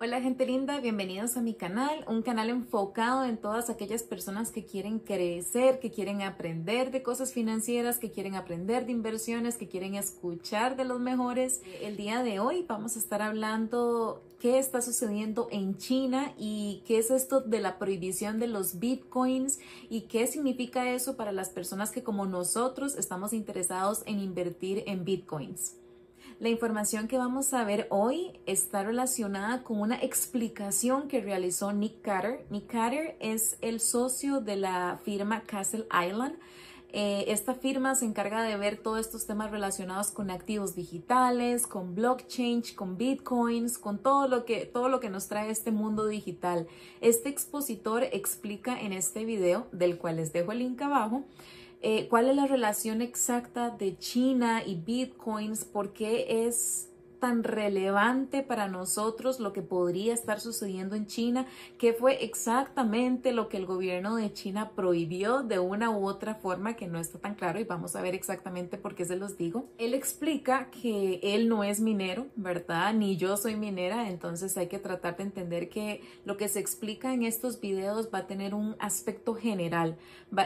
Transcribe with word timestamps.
Hola 0.00 0.20
gente 0.20 0.44
linda, 0.44 0.80
bienvenidos 0.80 1.36
a 1.36 1.40
mi 1.40 1.54
canal, 1.54 2.04
un 2.08 2.22
canal 2.22 2.50
enfocado 2.50 3.24
en 3.24 3.36
todas 3.36 3.70
aquellas 3.70 4.02
personas 4.02 4.50
que 4.50 4.64
quieren 4.64 4.98
crecer, 4.98 5.78
que 5.78 5.92
quieren 5.92 6.20
aprender 6.20 6.90
de 6.90 7.04
cosas 7.04 7.32
financieras, 7.32 7.98
que 7.98 8.10
quieren 8.10 8.34
aprender 8.34 8.86
de 8.86 8.92
inversiones, 8.92 9.56
que 9.56 9.68
quieren 9.68 9.94
escuchar 9.94 10.74
de 10.74 10.84
los 10.84 10.98
mejores. 10.98 11.62
El 11.80 11.96
día 11.96 12.24
de 12.24 12.40
hoy 12.40 12.64
vamos 12.68 12.96
a 12.96 12.98
estar 12.98 13.22
hablando 13.22 14.20
qué 14.40 14.58
está 14.58 14.82
sucediendo 14.82 15.46
en 15.52 15.76
China 15.78 16.34
y 16.36 16.82
qué 16.88 16.98
es 16.98 17.12
esto 17.12 17.40
de 17.40 17.60
la 17.60 17.78
prohibición 17.78 18.40
de 18.40 18.48
los 18.48 18.80
bitcoins 18.80 19.60
y 19.88 20.02
qué 20.02 20.26
significa 20.26 20.90
eso 20.90 21.16
para 21.16 21.30
las 21.30 21.50
personas 21.50 21.92
que 21.92 22.02
como 22.02 22.26
nosotros 22.26 22.96
estamos 22.96 23.32
interesados 23.32 24.02
en 24.06 24.18
invertir 24.18 24.82
en 24.88 25.04
bitcoins. 25.04 25.76
La 26.40 26.48
información 26.48 27.06
que 27.06 27.16
vamos 27.16 27.54
a 27.54 27.64
ver 27.64 27.86
hoy 27.90 28.40
está 28.44 28.82
relacionada 28.82 29.62
con 29.62 29.80
una 29.80 29.96
explicación 30.02 31.06
que 31.06 31.20
realizó 31.20 31.72
Nick 31.72 32.02
Carter. 32.02 32.44
Nick 32.50 32.66
Carter 32.66 33.16
es 33.20 33.56
el 33.60 33.78
socio 33.78 34.40
de 34.40 34.56
la 34.56 34.98
firma 35.04 35.42
Castle 35.42 35.86
Island. 36.06 36.34
Eh, 36.92 37.24
esta 37.28 37.54
firma 37.54 37.94
se 37.94 38.04
encarga 38.04 38.42
de 38.42 38.56
ver 38.56 38.76
todos 38.76 39.00
estos 39.00 39.26
temas 39.26 39.52
relacionados 39.52 40.10
con 40.10 40.30
activos 40.30 40.74
digitales, 40.74 41.68
con 41.68 41.94
blockchain, 41.94 42.62
con 42.74 42.96
bitcoins, 42.96 43.78
con 43.78 43.98
todo 43.98 44.26
lo 44.26 44.44
que, 44.44 44.66
todo 44.66 44.88
lo 44.88 44.98
que 44.98 45.10
nos 45.10 45.28
trae 45.28 45.50
este 45.50 45.70
mundo 45.70 46.06
digital. 46.06 46.66
Este 47.00 47.28
expositor 47.28 48.02
explica 48.12 48.80
en 48.80 48.92
este 48.92 49.24
video, 49.24 49.68
del 49.70 49.98
cual 49.98 50.16
les 50.16 50.32
dejo 50.32 50.50
el 50.50 50.58
link 50.58 50.82
abajo, 50.82 51.24
eh, 51.86 52.08
cuál 52.08 52.30
es 52.30 52.36
la 52.36 52.46
relación 52.46 53.02
exacta 53.02 53.68
de 53.68 53.98
China 53.98 54.62
y 54.64 54.76
bitcoins, 54.76 55.66
por 55.66 55.92
qué 55.92 56.46
es 56.46 56.88
tan 57.24 57.42
relevante 57.42 58.42
para 58.42 58.68
nosotros 58.68 59.40
lo 59.40 59.54
que 59.54 59.62
podría 59.62 60.12
estar 60.12 60.40
sucediendo 60.40 60.94
en 60.94 61.06
China, 61.06 61.46
que 61.78 61.94
fue 61.94 62.22
exactamente 62.22 63.32
lo 63.32 63.48
que 63.48 63.56
el 63.56 63.64
gobierno 63.64 64.16
de 64.16 64.30
China 64.34 64.72
prohibió 64.76 65.42
de 65.42 65.58
una 65.58 65.88
u 65.88 66.06
otra 66.06 66.34
forma 66.34 66.76
que 66.76 66.86
no 66.86 66.98
está 66.98 67.18
tan 67.18 67.34
claro 67.34 67.58
y 67.58 67.64
vamos 67.64 67.96
a 67.96 68.02
ver 68.02 68.14
exactamente 68.14 68.76
por 68.76 68.94
qué 68.94 69.06
se 69.06 69.16
los 69.16 69.38
digo. 69.38 69.64
Él 69.78 69.94
explica 69.94 70.68
que 70.68 71.18
él 71.22 71.48
no 71.48 71.64
es 71.64 71.80
minero, 71.80 72.26
¿verdad? 72.36 72.92
Ni 72.92 73.16
yo 73.16 73.38
soy 73.38 73.56
minera, 73.56 74.10
entonces 74.10 74.58
hay 74.58 74.66
que 74.66 74.78
tratar 74.78 75.16
de 75.16 75.22
entender 75.22 75.70
que 75.70 76.02
lo 76.26 76.36
que 76.36 76.48
se 76.48 76.60
explica 76.60 77.14
en 77.14 77.22
estos 77.22 77.58
videos 77.58 78.10
va 78.12 78.18
a 78.18 78.26
tener 78.26 78.52
un 78.52 78.76
aspecto 78.80 79.34
general, 79.34 79.96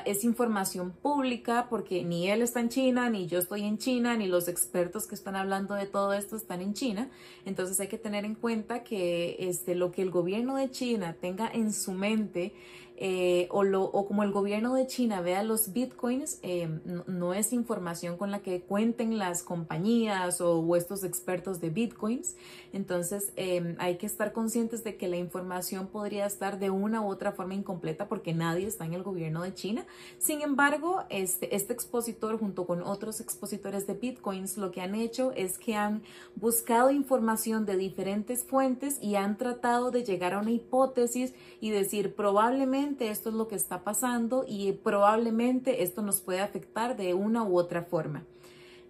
es 0.05 0.23
información 0.23 0.93
pública 0.93 1.67
porque 1.69 2.05
ni 2.05 2.31
él 2.31 2.43
está 2.43 2.61
en 2.61 2.69
China, 2.69 3.11
ni 3.11 3.27
yo 3.27 3.41
estoy 3.41 3.65
en 3.65 3.79
China, 3.79 4.17
ni 4.17 4.29
los 4.29 4.47
expertos 4.47 5.09
que 5.09 5.17
están 5.17 5.35
hablando 5.35 5.75
de 5.75 5.87
todo 5.87 6.13
esto 6.13 6.37
están 6.37 6.61
en 6.61 6.68
China. 6.75 7.11
Entonces 7.45 7.79
hay 7.81 7.89
que 7.89 7.99
tener 7.99 8.25
en 8.25 8.35
cuenta 8.35 8.85
que 8.85 9.37
este, 9.39 9.75
lo 9.75 9.91
que 9.93 10.03
el 10.03 10.11
gobierno 10.11 10.57
de 10.57 10.71
China 10.71 11.17
tenga 11.21 11.51
en 11.53 11.73
su 11.73 11.93
mente 11.93 12.53
eh, 13.01 13.47
o, 13.53 14.07
como 14.07 14.25
el 14.25 14.33
gobierno 14.33 14.75
de 14.75 14.89
China 14.89 15.21
vea 15.21 15.45
los 15.45 15.73
bitcoins, 15.73 16.41
eh, 16.43 16.69
no, 17.07 17.33
es 17.33 17.53
información 17.53 18.17
con 18.17 18.33
la 18.33 18.41
que 18.41 18.63
cuenten 18.63 19.19
las 19.19 19.45
compañías 19.45 20.41
o, 20.41 20.75
estos 20.75 21.05
expertos 21.05 21.61
de 21.61 21.71
bitcoins. 21.71 22.35
Entonces 22.73 23.33
eh, 23.37 23.77
hay 23.79 23.99
que 23.99 24.07
estar 24.07 24.33
conscientes 24.33 24.83
de 24.83 24.97
que 24.97 25.07
la 25.07 25.17
información 25.17 25.87
podría 25.87 26.27
estar 26.27 26.59
de 26.59 26.71
una 26.71 27.01
u 27.01 27.07
otra 27.07 27.31
forma 27.31 27.55
incompleta 27.55 28.09
porque 28.09 28.35
nadie 28.35 28.67
está 28.67 28.85
en 28.85 28.95
el 28.95 29.05
gobierno 29.05 29.43
de 29.43 29.55
China. 29.55 29.87
Sin 30.19 30.43
embargo, 30.43 31.05
este, 31.09 31.55
este 31.55 31.73
expositor 31.73 32.37
junto 32.41 32.67
con 32.67 32.83
otros 32.83 33.21
expositores 33.21 33.87
de 33.87 33.95
bitcoins 33.95 34.59
lo 34.59 34.73
que 34.73 34.81
han 34.81 34.97
hecho 34.97 35.31
es 35.37 35.57
que 35.57 35.77
han 35.77 36.03
buscado 36.35 36.91
información 36.91 37.65
de 37.65 37.77
diferentes 37.77 38.43
fuentes 38.43 38.99
y 39.01 39.15
han 39.15 39.39
tratado 39.39 39.93
de 39.93 40.03
llegar 40.03 40.35
a 40.35 40.41
una 40.41 40.51
hipótesis 40.51 41.33
y 41.61 41.71
decir 41.71 42.17
probablemente 42.17 42.88
esto 42.99 43.29
es 43.29 43.35
lo 43.35 43.49
que 43.49 43.57
está 43.57 43.85
pasando 43.85 44.45
y 44.47 44.73
probablemente 44.73 45.83
esto 45.83 46.03
nos 46.03 46.21
puede 46.21 46.41
afectar 46.41 46.97
de 46.97 47.15
una 47.15 47.45
u 47.45 47.59
otra 47.59 47.83
forma. 47.83 48.25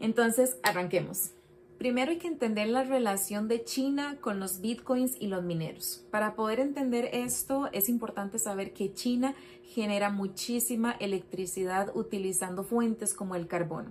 Entonces, 0.00 0.58
arranquemos. 0.62 1.32
Primero 1.78 2.10
hay 2.10 2.18
que 2.18 2.26
entender 2.26 2.68
la 2.68 2.82
relación 2.82 3.46
de 3.46 3.62
China 3.62 4.16
con 4.20 4.40
los 4.40 4.60
bitcoins 4.60 5.14
y 5.20 5.28
los 5.28 5.44
mineros. 5.44 6.04
Para 6.10 6.34
poder 6.34 6.58
entender 6.58 7.08
esto 7.12 7.68
es 7.72 7.88
importante 7.88 8.40
saber 8.40 8.72
que 8.72 8.92
China 8.92 9.34
genera 9.62 10.10
muchísima 10.10 10.96
electricidad 10.98 11.92
utilizando 11.94 12.64
fuentes 12.64 13.14
como 13.14 13.36
el 13.36 13.46
carbono. 13.46 13.90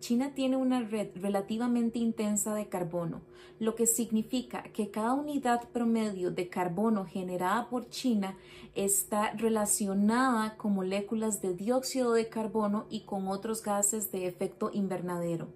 China 0.00 0.32
tiene 0.34 0.56
una 0.56 0.80
red 0.82 1.08
relativamente 1.16 1.98
intensa 1.98 2.54
de 2.54 2.68
carbono, 2.68 3.22
lo 3.58 3.74
que 3.74 3.86
significa 3.86 4.62
que 4.62 4.90
cada 4.90 5.14
unidad 5.14 5.68
promedio 5.70 6.30
de 6.30 6.48
carbono 6.48 7.04
generada 7.04 7.68
por 7.68 7.88
China 7.88 8.36
está 8.74 9.32
relacionada 9.32 10.56
con 10.56 10.74
moléculas 10.74 11.42
de 11.42 11.54
dióxido 11.54 12.12
de 12.12 12.28
carbono 12.28 12.86
y 12.90 13.00
con 13.00 13.28
otros 13.28 13.62
gases 13.62 14.12
de 14.12 14.26
efecto 14.26 14.70
invernadero. 14.72 15.48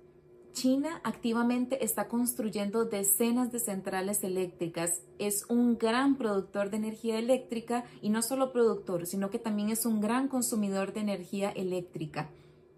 China 0.52 1.00
activamente 1.02 1.82
está 1.82 2.08
construyendo 2.08 2.84
decenas 2.84 3.50
de 3.52 3.58
centrales 3.58 4.22
eléctricas, 4.22 5.02
es 5.19 5.47
un 5.48 5.78
gran 5.78 6.16
productor 6.16 6.69
de 6.69 6.76
energía 6.76 7.19
eléctrica 7.19 7.84
y 8.02 8.10
no 8.10 8.20
solo 8.20 8.52
productor, 8.52 9.06
sino 9.06 9.31
que 9.31 9.38
también 9.38 9.70
es 9.70 9.86
un 9.86 10.00
gran 10.00 10.28
consumidor 10.28 10.92
de 10.92 11.00
energía 11.00 11.50
eléctrica. 11.50 12.28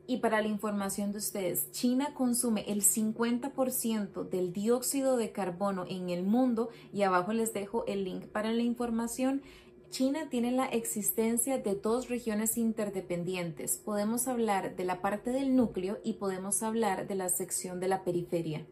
Y 0.06 0.18
para 0.18 0.42
la 0.42 0.48
información 0.48 1.12
de 1.12 1.18
ustedes, 1.18 1.70
China 1.70 2.12
consume 2.14 2.64
el 2.68 2.82
50% 2.82 4.28
del 4.28 4.52
dióxido 4.52 5.16
de 5.16 5.32
carbono 5.32 5.86
en 5.88 6.10
el 6.10 6.24
mundo 6.24 6.68
y 6.92 7.02
abajo 7.02 7.32
les 7.32 7.54
dejo 7.54 7.86
el 7.86 8.04
link 8.04 8.26
para 8.26 8.52
la 8.52 8.62
información. 8.62 9.42
China 9.88 10.28
tiene 10.28 10.50
la 10.50 10.66
existencia 10.66 11.56
de 11.56 11.74
dos 11.74 12.08
regiones 12.08 12.58
interdependientes. 12.58 13.78
Podemos 13.78 14.28
hablar 14.28 14.76
de 14.76 14.84
la 14.84 15.00
parte 15.00 15.30
del 15.30 15.56
núcleo 15.56 15.98
y 16.04 16.14
podemos 16.14 16.62
hablar 16.62 17.06
de 17.06 17.14
la 17.14 17.30
sección 17.30 17.80
de 17.80 17.88
la 17.88 18.04
periferia. 18.04 18.66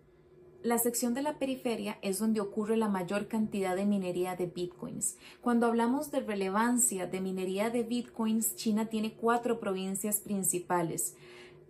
La 0.62 0.78
sección 0.78 1.12
de 1.12 1.22
la 1.22 1.40
periferia 1.40 1.98
es 2.02 2.20
donde 2.20 2.40
ocurre 2.40 2.76
la 2.76 2.86
mayor 2.86 3.26
cantidad 3.26 3.74
de 3.74 3.84
minería 3.84 4.36
de 4.36 4.46
bitcoins. 4.46 5.16
Cuando 5.40 5.66
hablamos 5.66 6.12
de 6.12 6.20
relevancia 6.20 7.08
de 7.08 7.20
minería 7.20 7.68
de 7.70 7.82
bitcoins, 7.82 8.54
China 8.54 8.86
tiene 8.86 9.14
cuatro 9.14 9.58
provincias 9.58 10.20
principales. 10.20 11.16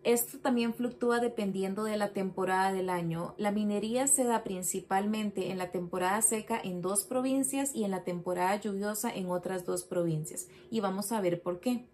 Esto 0.05 0.41
también 0.41 0.75
fluctúa 0.75 1.21
dependiendo 1.21 1.85
de 1.85 1.97
la 1.97 2.13
temporada 2.13 2.71
del 2.71 2.91
año. 2.91 3.35
La 3.39 3.51
minería 3.51 4.09
se 4.09 4.25
da 4.25 4.45
principalmente 4.45 5.51
en 5.51 5.57
la 5.57 5.71
temporada 5.71 6.21
seca 6.21 6.61
en 6.63 6.83
dos 6.83 7.05
provincias 7.05 7.75
y 7.75 7.85
en 7.85 7.93
la 7.93 8.05
temporada 8.05 8.61
lluviosa 8.61 9.11
en 9.11 9.31
otras 9.31 9.65
dos 9.65 9.85
provincias. 9.85 10.49
Y 10.71 10.81
vamos 10.81 11.13
a 11.13 11.21
ver 11.23 11.41
por 11.41 11.61
qué. 11.61 11.87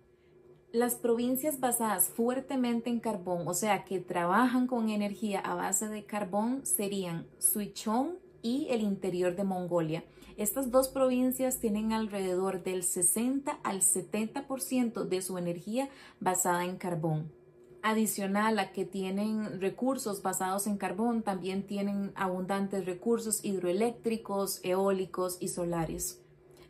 Las 0.73 0.97
provincias 0.97 1.61
basadas 1.61 2.09
fuertemente 2.09 2.91
en 2.91 3.01
carbón, 3.01 3.49
o 3.49 3.55
sea, 3.55 3.87
que 3.87 4.01
trabajan 4.01 4.67
con 4.67 4.91
energía 4.91 5.41
a 5.41 5.55
base 5.55 5.89
de 5.89 6.05
carbón, 6.05 6.67
serían 6.67 7.27
Sichuan 7.39 8.19
y 8.43 8.67
el 8.69 8.83
interior 8.83 9.35
de 9.35 9.45
Mongolia. 9.45 10.05
Estas 10.37 10.71
dos 10.71 10.89
provincias 10.89 11.59
tienen 11.59 11.95
alrededor 11.95 12.63
del 12.63 12.83
60 12.83 13.51
al 13.65 13.81
70% 13.81 15.05
de 15.05 15.23
su 15.23 15.39
energía 15.39 15.89
basada 16.21 16.67
en 16.67 16.77
carbón. 16.77 17.33
Adicional 17.81 18.59
a 18.59 18.71
que 18.71 18.85
tienen 18.85 19.63
recursos 19.63 20.21
basados 20.21 20.67
en 20.67 20.77
carbón, 20.77 21.23
también 21.23 21.67
tienen 21.67 22.13
abundantes 22.15 22.85
recursos 22.85 23.43
hidroeléctricos, 23.43 24.61
eólicos 24.63 25.39
y 25.41 25.49
solares. 25.49 26.21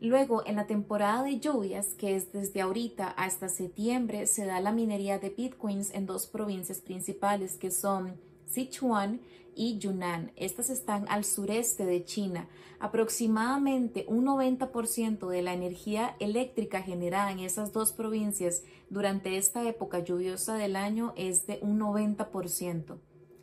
Luego, 0.01 0.47
en 0.47 0.55
la 0.55 0.69
temporada 0.69 1.25
de 1.25 1.41
lluvias, 1.41 1.95
que 1.95 2.15
es 2.15 2.33
desde 2.33 2.61
ahorita 2.61 3.09
hasta 3.09 3.49
septiembre, 3.49 4.27
se 4.27 4.47
da 4.47 4.61
la 4.61 4.71
minería 4.71 5.19
de 5.19 5.31
bitcoins 5.31 5.93
en 5.93 6.07
dos 6.07 6.27
provincias 6.27 6.81
principales 6.81 7.57
que 7.57 7.73
son 7.73 8.17
Sichuan 8.47 9.21
y 9.57 9.79
Yunnan. 9.79 10.31
Estas 10.37 10.71
están 10.71 11.07
al 11.09 11.25
sureste 11.25 11.85
de 11.85 12.05
China. 12.05 12.49
Aproximadamente 12.79 14.05
un 14.07 14.25
90% 14.25 15.27
de 15.27 15.43
la 15.43 15.53
energía 15.53 16.15
eléctrica 16.21 16.81
generada 16.81 17.33
en 17.33 17.41
esas 17.41 17.73
dos 17.73 17.93
provincias 17.93 18.63
durante 18.91 19.37
esta 19.37 19.69
época 19.69 19.99
lluviosa 19.99 20.55
del 20.55 20.77
año 20.77 21.13
es 21.17 21.49
de 21.49 21.59
un 21.61 21.81
90% 21.81 22.99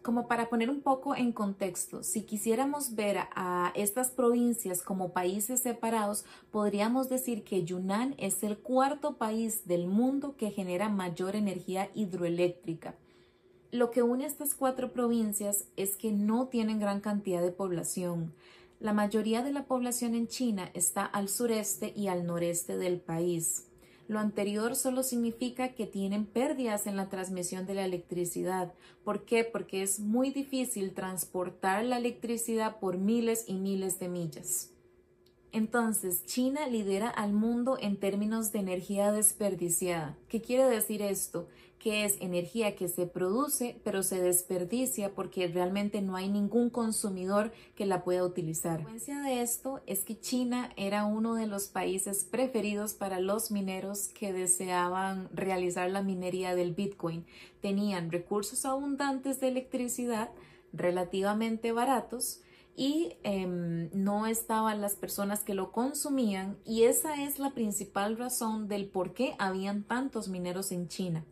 como 0.06 0.28
para 0.28 0.50
poner 0.50 0.70
un 0.70 0.82
poco 0.82 1.16
en 1.16 1.32
contexto, 1.32 2.04
si 2.04 2.22
quisiéramos 2.22 2.94
ver 2.94 3.18
a 3.36 3.72
estas 3.74 4.12
provincias 4.12 4.84
como 4.84 5.14
países 5.14 5.64
separados, 5.64 6.26
podríamos 6.52 7.10
decir 7.10 7.44
que 7.44 7.64
Yunnan 7.64 8.14
es 8.20 8.44
el 8.44 8.60
cuarto 8.60 9.18
país 9.18 9.68
del 9.68 9.88
mundo 9.88 10.36
que 10.38 10.52
genera 10.52 10.90
mayor 10.90 11.36
energía 11.36 11.90
hidroeléctrica. 11.96 12.94
Lo 13.72 13.90
que 13.90 14.04
une 14.04 14.28
estas 14.28 14.54
cuatro 14.54 14.94
provincias 14.94 15.66
es 15.76 15.98
que 15.98 16.12
no 16.12 16.50
tienen 16.50 16.80
gran 16.80 17.02
cantidad 17.02 17.42
de 17.42 17.52
población. 17.52 18.32
La 18.80 18.94
mayoría 18.94 19.42
de 19.42 19.54
la 19.54 19.66
población 19.66 20.14
en 20.14 20.28
China 20.28 20.70
está 20.76 21.04
al 21.04 21.30
sureste 21.30 21.94
y 21.96 22.10
al 22.10 22.28
noreste 22.28 22.78
del 22.78 23.00
país. 23.00 23.66
Lo 24.08 24.20
anterior 24.20 24.76
solo 24.76 25.02
significa 25.02 25.70
que 25.74 25.88
tienen 25.88 26.26
pérdidas 26.26 26.86
en 26.86 26.96
la 26.96 27.10
transmisión 27.10 27.66
de 27.66 27.74
la 27.74 27.86
electricidad. 27.86 28.74
¿Por 29.04 29.26
qué? 29.26 29.44
Porque 29.44 29.82
es 29.82 30.00
muy 30.00 30.30
difícil 30.30 30.94
transportar 30.94 31.84
la 31.86 31.98
electricidad 31.98 32.80
por 32.80 32.98
miles 32.98 33.46
y 33.48 33.56
miles 33.56 34.00
de 34.00 34.10
millas. 34.10 34.72
Entonces, 35.52 36.26
China 36.26 36.68
lidera 36.68 37.10
al 37.10 37.32
mundo 37.32 37.78
en 37.80 37.98
términos 37.98 38.52
de 38.52 38.60
energía 38.60 39.12
desperdiciada. 39.12 40.18
¿Qué 40.28 40.42
quiere 40.42 40.66
decir 40.66 41.02
esto? 41.02 41.48
Que 41.86 42.04
es 42.04 42.20
energía 42.20 42.76
que 42.76 42.88
se 42.88 43.06
produce 43.06 43.80
pero 43.84 44.02
se 44.02 44.20
desperdicia 44.20 45.14
porque 45.14 45.48
realmente 45.48 46.02
no 46.02 46.16
hay 46.16 46.30
ningún 46.30 46.72
consumidor 46.72 47.52
que 47.76 47.86
la 47.86 48.04
pueda 48.04 48.24
utilizar. 48.24 48.80
La 48.80 48.86
consecuencia 48.86 49.22
de 49.22 49.44
esto 49.44 49.82
es 49.86 50.04
que 50.04 50.20
China 50.20 50.72
era 50.78 51.06
uno 51.06 51.36
de 51.36 51.46
los 51.46 51.68
países 51.68 52.26
preferidos 52.26 52.96
para 52.96 53.20
los 53.20 53.52
mineros 53.52 54.08
que 54.08 54.34
deseaban 54.34 55.30
realizar 55.32 55.92
la 55.92 56.02
minería 56.02 56.56
del 56.56 56.74
Bitcoin. 56.74 57.24
Tenían 57.62 58.12
recursos 58.12 58.66
abundantes 58.66 59.40
de 59.40 59.50
electricidad 59.50 60.32
relativamente 60.74 61.72
baratos 61.72 62.42
y 62.76 63.14
em, 63.22 63.92
no 63.94 64.26
estaban 64.26 64.82
las 64.82 64.96
personas 64.96 65.44
que 65.44 65.54
lo 65.54 65.72
consumían 65.72 66.58
y 66.66 66.86
esa 66.86 67.24
es 67.24 67.38
la 67.38 67.52
principal 67.52 68.18
razón 68.18 68.68
del 68.68 68.88
por 68.88 69.14
qué 69.14 69.36
habían 69.38 69.84
tantos 69.84 70.30
mineros 70.30 70.72
en 70.72 70.88
China. 70.88 71.24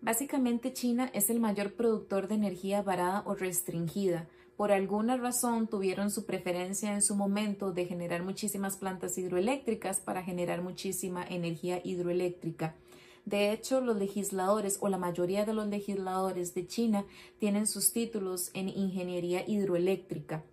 Básicamente 0.00 0.72
China 0.72 1.10
es 1.12 1.28
el 1.28 1.40
mayor 1.40 1.72
productor 1.72 2.28
de 2.28 2.36
energía 2.36 2.82
varada 2.82 3.24
o 3.26 3.34
restringida. 3.34 4.28
Por 4.56 4.70
alguna 4.70 5.16
razón 5.16 5.66
tuvieron 5.66 6.12
su 6.12 6.24
preferencia 6.24 6.92
en 6.94 7.02
su 7.02 7.16
momento 7.16 7.72
de 7.72 7.84
generar 7.84 8.22
muchísimas 8.22 8.76
plantas 8.76 9.18
hidroeléctricas 9.18 10.00
para 10.00 10.22
generar 10.22 10.62
muchísima 10.62 11.24
energía 11.28 11.80
hidroeléctrica. 11.82 12.76
De 13.24 13.52
hecho, 13.52 13.80
los 13.80 13.98
legisladores 13.98 14.78
o 14.80 14.88
la 14.88 14.98
mayoría 14.98 15.44
de 15.44 15.52
los 15.52 15.66
legisladores 15.66 16.54
de 16.54 16.66
China 16.66 17.04
tienen 17.38 17.66
sus 17.66 17.92
títulos 17.92 18.50
en 18.54 18.68
ingeniería 18.68 19.44
hidroeléctrica 19.46 20.44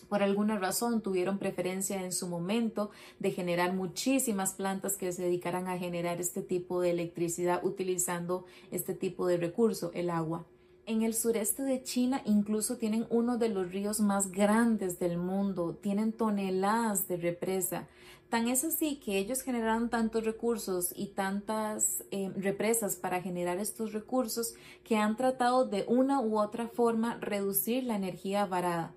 por 0.00 0.22
alguna 0.22 0.58
razón 0.58 1.00
tuvieron 1.00 1.38
preferencia 1.38 2.02
en 2.02 2.12
su 2.12 2.28
momento 2.28 2.90
de 3.18 3.30
generar 3.30 3.72
muchísimas 3.74 4.54
plantas 4.54 4.96
que 4.96 5.12
se 5.12 5.22
dedicaran 5.22 5.68
a 5.68 5.78
generar 5.78 6.20
este 6.20 6.42
tipo 6.42 6.80
de 6.80 6.90
electricidad 6.90 7.64
utilizando 7.64 8.44
este 8.70 8.94
tipo 8.94 9.26
de 9.26 9.36
recurso, 9.36 9.90
el 9.94 10.10
agua. 10.10 10.46
En 10.86 11.02
el 11.02 11.14
sureste 11.14 11.62
de 11.62 11.84
China 11.84 12.20
incluso 12.24 12.76
tienen 12.76 13.06
uno 13.10 13.38
de 13.38 13.48
los 13.48 13.70
ríos 13.70 14.00
más 14.00 14.32
grandes 14.32 14.98
del 14.98 15.18
mundo, 15.18 15.78
tienen 15.80 16.12
toneladas 16.12 17.06
de 17.06 17.16
represa. 17.16 17.86
Tan 18.28 18.48
es 18.48 18.64
así 18.64 18.96
que 18.96 19.18
ellos 19.18 19.42
generaron 19.42 19.88
tantos 19.88 20.24
recursos 20.24 20.92
y 20.96 21.08
tantas 21.08 22.04
eh, 22.10 22.32
represas 22.36 22.96
para 22.96 23.22
generar 23.22 23.58
estos 23.58 23.92
recursos 23.92 24.54
que 24.82 24.96
han 24.96 25.16
tratado 25.16 25.64
de 25.64 25.84
una 25.86 26.20
u 26.20 26.38
otra 26.38 26.68
forma 26.68 27.18
reducir 27.20 27.84
la 27.84 27.96
energía 27.96 28.46
varada. 28.46 28.94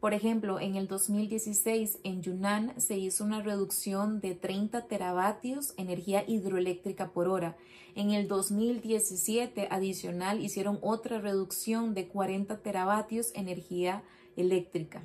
Por 0.00 0.14
ejemplo, 0.14 0.58
en 0.58 0.76
el 0.76 0.88
2016 0.88 1.98
en 2.04 2.22
Yunnan 2.22 2.72
se 2.80 2.96
hizo 2.96 3.22
una 3.22 3.42
reducción 3.42 4.20
de 4.20 4.34
30 4.34 4.86
teravatios 4.86 5.74
energía 5.76 6.24
hidroeléctrica 6.26 7.12
por 7.12 7.28
hora. 7.28 7.58
En 7.94 8.12
el 8.12 8.26
2017 8.26 9.68
adicional 9.70 10.40
hicieron 10.40 10.78
otra 10.80 11.20
reducción 11.20 11.92
de 11.92 12.08
40 12.08 12.62
teravatios 12.62 13.30
energía 13.34 14.02
eléctrica 14.36 15.02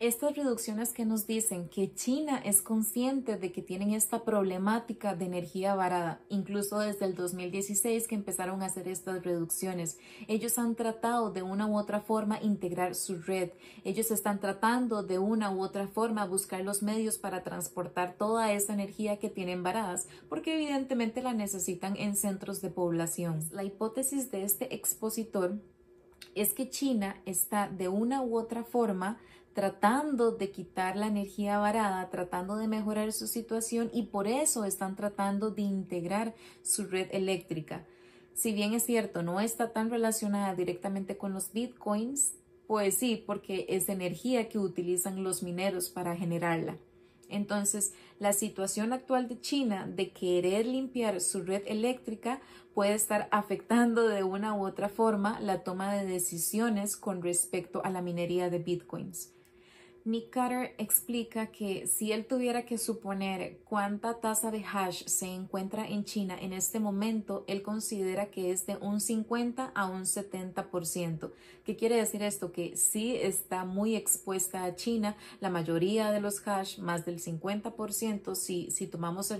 estas 0.00 0.36
reducciones 0.36 0.92
que 0.92 1.04
nos 1.04 1.26
dicen 1.26 1.68
que 1.68 1.94
China 1.94 2.38
es 2.44 2.62
consciente 2.62 3.36
de 3.36 3.52
que 3.52 3.62
tienen 3.62 3.92
esta 3.92 4.24
problemática 4.24 5.14
de 5.14 5.26
energía 5.26 5.74
varada, 5.74 6.20
incluso 6.28 6.78
desde 6.78 7.06
el 7.06 7.14
2016 7.14 8.08
que 8.08 8.14
empezaron 8.14 8.62
a 8.62 8.66
hacer 8.66 8.88
estas 8.88 9.22
reducciones. 9.22 9.98
Ellos 10.26 10.58
han 10.58 10.74
tratado 10.74 11.30
de 11.30 11.42
una 11.42 11.66
u 11.66 11.78
otra 11.78 12.00
forma 12.00 12.42
integrar 12.42 12.94
su 12.94 13.18
red. 13.22 13.50
Ellos 13.84 14.10
están 14.10 14.40
tratando 14.40 15.02
de 15.02 15.18
una 15.18 15.50
u 15.50 15.62
otra 15.62 15.86
forma 15.86 16.26
buscar 16.26 16.62
los 16.62 16.82
medios 16.82 17.18
para 17.18 17.42
transportar 17.42 18.16
toda 18.16 18.52
esa 18.52 18.74
energía 18.74 19.18
que 19.18 19.30
tienen 19.30 19.62
varadas, 19.62 20.08
porque 20.28 20.54
evidentemente 20.54 21.22
la 21.22 21.34
necesitan 21.34 21.96
en 21.96 22.16
centros 22.16 22.60
de 22.60 22.70
población. 22.70 23.40
La 23.52 23.64
hipótesis 23.64 24.30
de 24.30 24.44
este 24.44 24.74
expositor 24.74 25.58
es 26.34 26.52
que 26.52 26.68
China 26.68 27.20
está 27.26 27.68
de 27.68 27.88
una 27.88 28.22
u 28.22 28.36
otra 28.36 28.64
forma 28.64 29.18
tratando 29.54 30.32
de 30.32 30.50
quitar 30.50 30.96
la 30.96 31.06
energía 31.06 31.58
varada, 31.58 32.10
tratando 32.10 32.56
de 32.56 32.68
mejorar 32.68 33.12
su 33.12 33.28
situación 33.28 33.88
y 33.92 34.02
por 34.02 34.26
eso 34.26 34.64
están 34.64 34.96
tratando 34.96 35.50
de 35.50 35.62
integrar 35.62 36.34
su 36.62 36.84
red 36.84 37.08
eléctrica. 37.12 37.86
Si 38.34 38.52
bien 38.52 38.74
es 38.74 38.84
cierto, 38.84 39.22
no 39.22 39.40
está 39.40 39.72
tan 39.72 39.90
relacionada 39.90 40.54
directamente 40.56 41.16
con 41.16 41.32
los 41.32 41.52
bitcoins, 41.52 42.34
pues 42.66 42.96
sí, 42.96 43.22
porque 43.24 43.66
es 43.68 43.88
energía 43.88 44.48
que 44.48 44.58
utilizan 44.58 45.22
los 45.22 45.42
mineros 45.44 45.88
para 45.88 46.16
generarla. 46.16 46.76
Entonces, 47.28 47.94
la 48.18 48.32
situación 48.32 48.92
actual 48.92 49.28
de 49.28 49.40
China 49.40 49.86
de 49.86 50.10
querer 50.10 50.66
limpiar 50.66 51.20
su 51.20 51.42
red 51.42 51.62
eléctrica 51.66 52.40
puede 52.74 52.94
estar 52.94 53.28
afectando 53.30 54.08
de 54.08 54.24
una 54.24 54.54
u 54.54 54.66
otra 54.66 54.88
forma 54.88 55.40
la 55.40 55.62
toma 55.62 55.94
de 55.94 56.06
decisiones 56.06 56.96
con 56.96 57.22
respecto 57.22 57.84
a 57.84 57.90
la 57.90 58.02
minería 58.02 58.50
de 58.50 58.58
bitcoins. 58.58 59.34
Nick 60.06 60.28
Carter 60.28 60.74
explica 60.76 61.46
que 61.46 61.86
si 61.86 62.12
él 62.12 62.26
tuviera 62.26 62.66
que 62.66 62.76
suponer 62.76 63.60
cuánta 63.64 64.20
tasa 64.20 64.50
de 64.50 64.62
hash 64.62 65.04
se 65.06 65.26
encuentra 65.26 65.88
en 65.88 66.04
China 66.04 66.36
en 66.38 66.52
este 66.52 66.78
momento, 66.78 67.42
él 67.46 67.62
considera 67.62 68.26
que 68.26 68.50
es 68.50 68.66
de 68.66 68.76
un 68.76 69.00
50 69.00 69.72
a 69.74 69.86
un 69.86 70.02
70%. 70.02 71.30
¿Qué 71.64 71.76
quiere 71.76 71.96
decir 71.96 72.22
esto? 72.22 72.52
Que 72.52 72.76
sí 72.76 73.16
está 73.16 73.64
muy 73.64 73.96
expuesta 73.96 74.64
a 74.64 74.76
China. 74.76 75.16
La 75.40 75.48
mayoría 75.48 76.12
de 76.12 76.20
los 76.20 76.46
hash, 76.46 76.78
más 76.80 77.06
del 77.06 77.18
50%, 77.18 78.34
si, 78.34 78.70
si 78.70 78.86
tomamos 78.86 79.32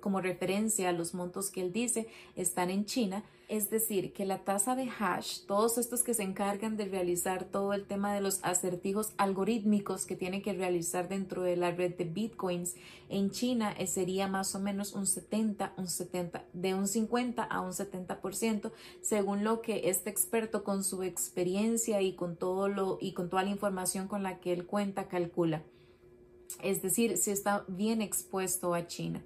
como 0.00 0.20
referencia 0.20 0.92
los 0.92 1.14
montos 1.14 1.50
que 1.50 1.62
él 1.62 1.72
dice, 1.72 2.06
están 2.36 2.70
en 2.70 2.84
China. 2.84 3.24
Es 3.52 3.68
decir, 3.68 4.14
que 4.14 4.24
la 4.24 4.44
tasa 4.44 4.74
de 4.76 4.88
hash, 4.88 5.40
todos 5.44 5.76
estos 5.76 6.02
que 6.02 6.14
se 6.14 6.22
encargan 6.22 6.78
de 6.78 6.86
realizar 6.86 7.44
todo 7.44 7.74
el 7.74 7.84
tema 7.84 8.14
de 8.14 8.22
los 8.22 8.42
acertijos 8.42 9.12
algorítmicos 9.18 10.06
que 10.06 10.16
tiene 10.16 10.40
que 10.40 10.54
realizar 10.54 11.06
dentro 11.06 11.42
de 11.42 11.56
la 11.56 11.70
red 11.70 11.94
de 11.94 12.04
bitcoins 12.04 12.76
en 13.10 13.30
China 13.30 13.74
eh, 13.76 13.86
sería 13.86 14.26
más 14.26 14.54
o 14.54 14.58
menos 14.58 14.94
un 14.94 15.06
70, 15.06 15.74
un 15.76 15.86
70, 15.86 16.46
de 16.54 16.72
un 16.72 16.88
50 16.88 17.42
a 17.42 17.60
un 17.60 17.72
70%, 17.72 18.72
según 19.02 19.44
lo 19.44 19.60
que 19.60 19.90
este 19.90 20.08
experto 20.08 20.64
con 20.64 20.82
su 20.82 21.02
experiencia 21.02 22.00
y 22.00 22.14
con 22.14 22.36
todo 22.36 22.68
lo 22.68 22.96
y 23.02 23.12
con 23.12 23.28
toda 23.28 23.42
la 23.42 23.50
información 23.50 24.08
con 24.08 24.22
la 24.22 24.40
que 24.40 24.54
él 24.54 24.64
cuenta 24.64 25.08
calcula. 25.08 25.62
Es 26.62 26.80
decir, 26.80 27.18
si 27.18 27.30
está 27.30 27.66
bien 27.68 28.00
expuesto 28.00 28.72
a 28.72 28.86
China. 28.86 29.22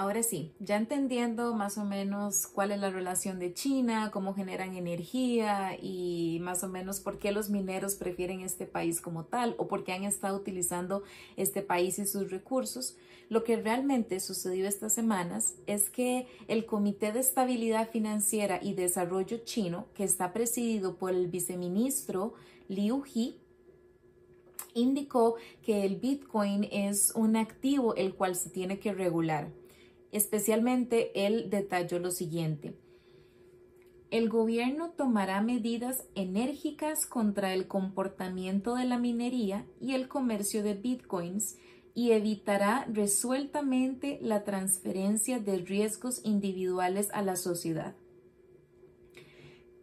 Ahora 0.00 0.22
sí, 0.22 0.54
ya 0.60 0.78
entendiendo 0.78 1.52
más 1.52 1.76
o 1.76 1.84
menos 1.84 2.46
cuál 2.46 2.70
es 2.70 2.80
la 2.80 2.88
relación 2.88 3.38
de 3.38 3.52
China, 3.52 4.10
cómo 4.10 4.32
generan 4.32 4.74
energía 4.74 5.76
y 5.78 6.38
más 6.40 6.64
o 6.64 6.68
menos 6.68 7.00
por 7.00 7.18
qué 7.18 7.32
los 7.32 7.50
mineros 7.50 7.96
prefieren 7.96 8.40
este 8.40 8.64
país 8.64 9.02
como 9.02 9.26
tal 9.26 9.54
o 9.58 9.68
por 9.68 9.84
qué 9.84 9.92
han 9.92 10.04
estado 10.04 10.38
utilizando 10.38 11.02
este 11.36 11.60
país 11.60 11.98
y 11.98 12.06
sus 12.06 12.30
recursos, 12.30 12.96
lo 13.28 13.44
que 13.44 13.56
realmente 13.60 14.20
sucedió 14.20 14.66
estas 14.66 14.94
semanas 14.94 15.56
es 15.66 15.90
que 15.90 16.26
el 16.48 16.64
Comité 16.64 17.12
de 17.12 17.20
Estabilidad 17.20 17.90
Financiera 17.90 18.58
y 18.62 18.72
Desarrollo 18.72 19.44
chino, 19.44 19.84
que 19.92 20.04
está 20.04 20.32
presidido 20.32 20.96
por 20.96 21.10
el 21.10 21.26
viceministro 21.26 22.32
Liu 22.68 23.04
He, 23.14 23.34
indicó 24.72 25.34
que 25.62 25.84
el 25.84 25.96
Bitcoin 25.96 26.66
es 26.72 27.12
un 27.14 27.36
activo 27.36 27.94
el 27.96 28.14
cual 28.14 28.34
se 28.34 28.48
tiene 28.48 28.78
que 28.78 28.94
regular. 28.94 29.60
Especialmente 30.12 31.26
él 31.26 31.50
detalló 31.50 31.98
lo 31.98 32.10
siguiente. 32.10 32.74
El 34.10 34.28
gobierno 34.28 34.90
tomará 34.90 35.40
medidas 35.40 36.04
enérgicas 36.16 37.06
contra 37.06 37.54
el 37.54 37.68
comportamiento 37.68 38.74
de 38.74 38.84
la 38.84 38.98
minería 38.98 39.66
y 39.80 39.94
el 39.94 40.08
comercio 40.08 40.64
de 40.64 40.74
bitcoins 40.74 41.56
y 41.94 42.10
evitará 42.10 42.86
resueltamente 42.92 44.18
la 44.20 44.42
transferencia 44.42 45.38
de 45.38 45.58
riesgos 45.58 46.20
individuales 46.24 47.08
a 47.12 47.22
la 47.22 47.36
sociedad. 47.36 47.94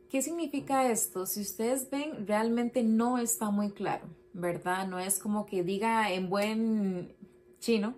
¿Qué 0.10 0.22
significa 0.22 0.90
esto? 0.90 1.26
Si 1.26 1.42
ustedes 1.42 1.90
ven, 1.90 2.28
realmente 2.28 2.84
no 2.84 3.18
está 3.18 3.50
muy 3.50 3.72
claro, 3.72 4.08
¿verdad? 4.34 4.88
No 4.88 5.00
es 5.00 5.20
como 5.20 5.46
que 5.46 5.64
diga 5.64 6.12
en 6.12 6.30
buen 6.30 7.14
chino, 7.60 7.96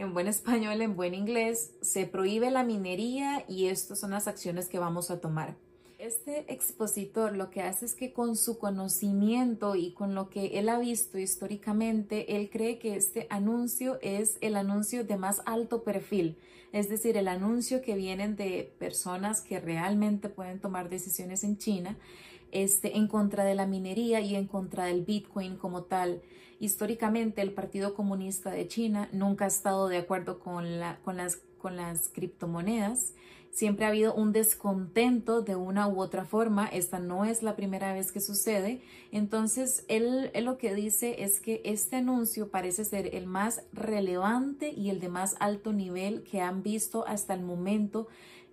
en 0.00 0.14
buen 0.14 0.28
español, 0.28 0.80
en 0.80 0.96
buen 0.96 1.12
inglés, 1.14 1.72
se 1.82 2.06
prohíbe 2.06 2.50
la 2.50 2.64
minería 2.64 3.44
y 3.48 3.66
estas 3.66 4.00
son 4.00 4.12
las 4.12 4.28
acciones 4.28 4.68
que 4.68 4.78
vamos 4.78 5.10
a 5.10 5.20
tomar. 5.20 5.56
Este 5.98 6.50
expositor 6.50 7.36
lo 7.36 7.50
que 7.50 7.60
hace 7.60 7.84
es 7.84 7.94
que 7.94 8.14
con 8.14 8.34
su 8.34 8.58
conocimiento 8.58 9.76
y 9.76 9.92
con 9.92 10.14
lo 10.14 10.30
que 10.30 10.58
él 10.58 10.70
ha 10.70 10.78
visto 10.78 11.18
históricamente, 11.18 12.36
él 12.36 12.48
cree 12.50 12.78
que 12.78 12.96
este 12.96 13.26
anuncio 13.28 13.98
es 14.00 14.38
el 14.40 14.56
anuncio 14.56 15.04
de 15.04 15.18
más 15.18 15.42
alto 15.44 15.82
perfil, 15.82 16.38
es 16.72 16.88
decir, 16.88 17.18
el 17.18 17.28
anuncio 17.28 17.82
que 17.82 17.94
vienen 17.94 18.36
de 18.36 18.72
personas 18.78 19.42
que 19.42 19.60
realmente 19.60 20.30
pueden 20.30 20.60
tomar 20.60 20.88
decisiones 20.88 21.44
en 21.44 21.58
China 21.58 21.98
este, 22.52 22.96
en 22.96 23.06
contra 23.08 23.44
de 23.44 23.54
la 23.54 23.66
minería 23.66 24.20
y 24.20 24.34
en 24.34 24.46
contra 24.46 24.84
del 24.84 25.02
Bitcoin 25.02 25.56
como 25.56 25.82
tal. 25.82 26.22
Históricamente, 26.58 27.42
el 27.42 27.52
Partido 27.52 27.94
Comunista 27.94 28.50
de 28.50 28.68
China 28.68 29.08
nunca 29.12 29.46
ha 29.46 29.48
estado 29.48 29.88
de 29.88 29.98
acuerdo 29.98 30.38
con, 30.38 30.78
la, 30.78 30.98
con, 31.04 31.16
las, 31.16 31.36
con 31.58 31.76
las 31.76 32.08
criptomonedas 32.08 33.14
Siempre 33.50 33.84
ha 33.84 33.88
habido 33.88 34.14
un 34.14 34.30
descontento 34.32 35.42
de 35.42 35.56
una 35.56 35.88
u 35.88 36.00
otra 36.00 36.24
forma. 36.24 36.66
Esta 36.66 37.00
no 37.00 37.24
es 37.24 37.42
la 37.42 37.56
primera 37.56 37.92
vez 37.92 38.12
que 38.12 38.20
sucede. 38.20 38.80
Entonces, 39.10 39.84
él, 39.88 40.30
lo 40.44 40.56
que 40.56 40.72
dice 40.72 41.24
es 41.24 41.40
que 41.40 41.60
este 41.64 41.96
anuncio 41.96 42.48
parece 42.50 42.84
ser 42.84 43.12
el 43.14 43.26
más 43.26 43.64
relevante 43.72 44.70
y 44.70 44.90
el 44.90 45.00
de 45.00 45.08
más 45.08 45.34
alto 45.40 45.72
nivel 45.72 46.22
que 46.22 46.40
han 46.40 46.62
visto 46.62 47.04
hasta 47.08 47.34
el 47.34 47.42
momento 47.42 48.06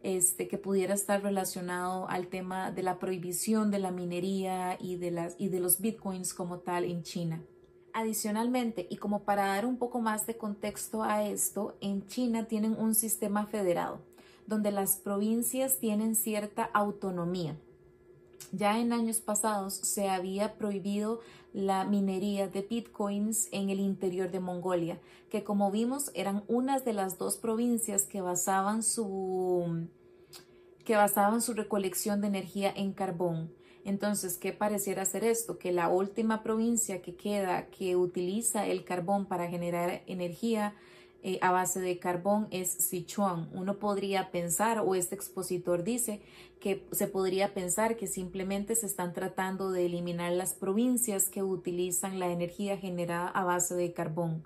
este, 0.04 0.48
que 0.48 0.58
pudiera 0.58 0.94
estar 0.94 1.22
relacionado 1.22 2.10
al 2.10 2.28
tema 2.28 2.72
de 2.72 2.84
la 2.84 3.00
prohibición 3.00 3.72
de 3.72 3.80
la 3.80 3.92
minería 3.92 4.78
y 4.80 4.98
de, 4.98 5.12
las, 5.12 5.36
y 5.38 5.50
de 5.50 5.60
los 5.60 5.80
bitcoins 5.80 6.34
como 6.34 6.60
tal 6.60 6.86
en 6.86 7.04
China. 7.04 7.44
Adicionalmente, 7.94 8.88
y 8.90 8.98
como 8.98 9.24
para 9.24 9.48
dar 9.48 9.66
un 9.66 9.78
poco 9.78 10.02
más 10.02 10.28
de 10.28 10.38
contexto 10.38 11.04
a 11.04 11.24
esto, 11.24 11.78
en 11.82 12.06
China 12.08 12.46
tienen 12.46 12.74
un 12.74 12.94
sistema 12.94 13.46
federado 13.48 14.00
donde 14.48 14.72
las 14.72 14.96
provincias 14.96 15.78
tienen 15.78 16.16
cierta 16.16 16.64
autonomía. 16.64 17.58
Ya 18.52 18.80
en 18.80 18.94
años 18.94 19.18
pasados 19.18 19.74
se 19.74 20.10
había 20.10 20.56
prohibido 20.58 21.20
la 21.54 21.86
minería 21.86 22.48
de 22.48 22.62
bitcoins 22.62 23.50
en 23.52 23.70
el 23.70 23.80
interior 23.80 24.32
de 24.32 24.40
Mongolia, 24.40 25.00
que 25.30 25.44
como 25.44 25.72
vimos 25.72 26.12
eran 26.14 26.44
unas 26.48 26.86
de 26.86 26.94
las 26.94 27.18
dos 27.18 27.38
provincias 27.38 28.04
que 28.04 28.22
basaban 28.22 28.84
su 28.84 29.88
que 30.86 30.96
basaban 30.96 31.42
su 31.42 31.54
recolección 31.54 32.22
de 32.22 32.28
energía 32.28 32.72
en 32.74 32.94
carbón. 32.94 33.52
Entonces, 33.84 34.38
¿qué 34.38 34.54
pareciera 34.54 35.04
ser 35.04 35.26
esto? 35.26 35.58
Que 35.58 35.74
la 35.74 35.90
última 35.90 36.44
provincia 36.44 37.02
que 37.02 37.16
queda 37.16 37.68
que 37.68 37.98
utiliza 37.98 38.66
el 38.68 38.86
carbón 38.86 39.26
para 39.26 39.50
generar 39.50 40.04
energía 40.08 40.76
eh, 41.28 41.40
a 41.42 41.52
base 41.52 41.82
de 41.82 42.00
carbón 42.00 42.48
es 42.52 42.70
Sichuan. 42.70 43.50
Uno 43.52 43.80
podría 43.80 44.32
pensar, 44.32 44.80
o 44.80 44.96
este 44.96 45.14
expositor 45.14 45.84
dice, 45.84 46.22
que 46.62 46.88
se 46.94 47.08
podría 47.08 47.54
pensar 47.54 47.98
que 47.98 48.08
simplemente 48.08 48.76
se 48.76 48.86
están 48.86 49.12
tratando 49.12 49.70
de 49.72 49.88
eliminar 49.88 50.32
las 50.32 50.54
provincias 50.54 51.28
que 51.28 51.44
utilizan 51.44 52.18
la 52.18 52.32
energía 52.32 52.78
generada 52.78 53.28
a 53.28 53.44
base 53.44 53.76
de 53.76 53.92
carbón. 53.92 54.46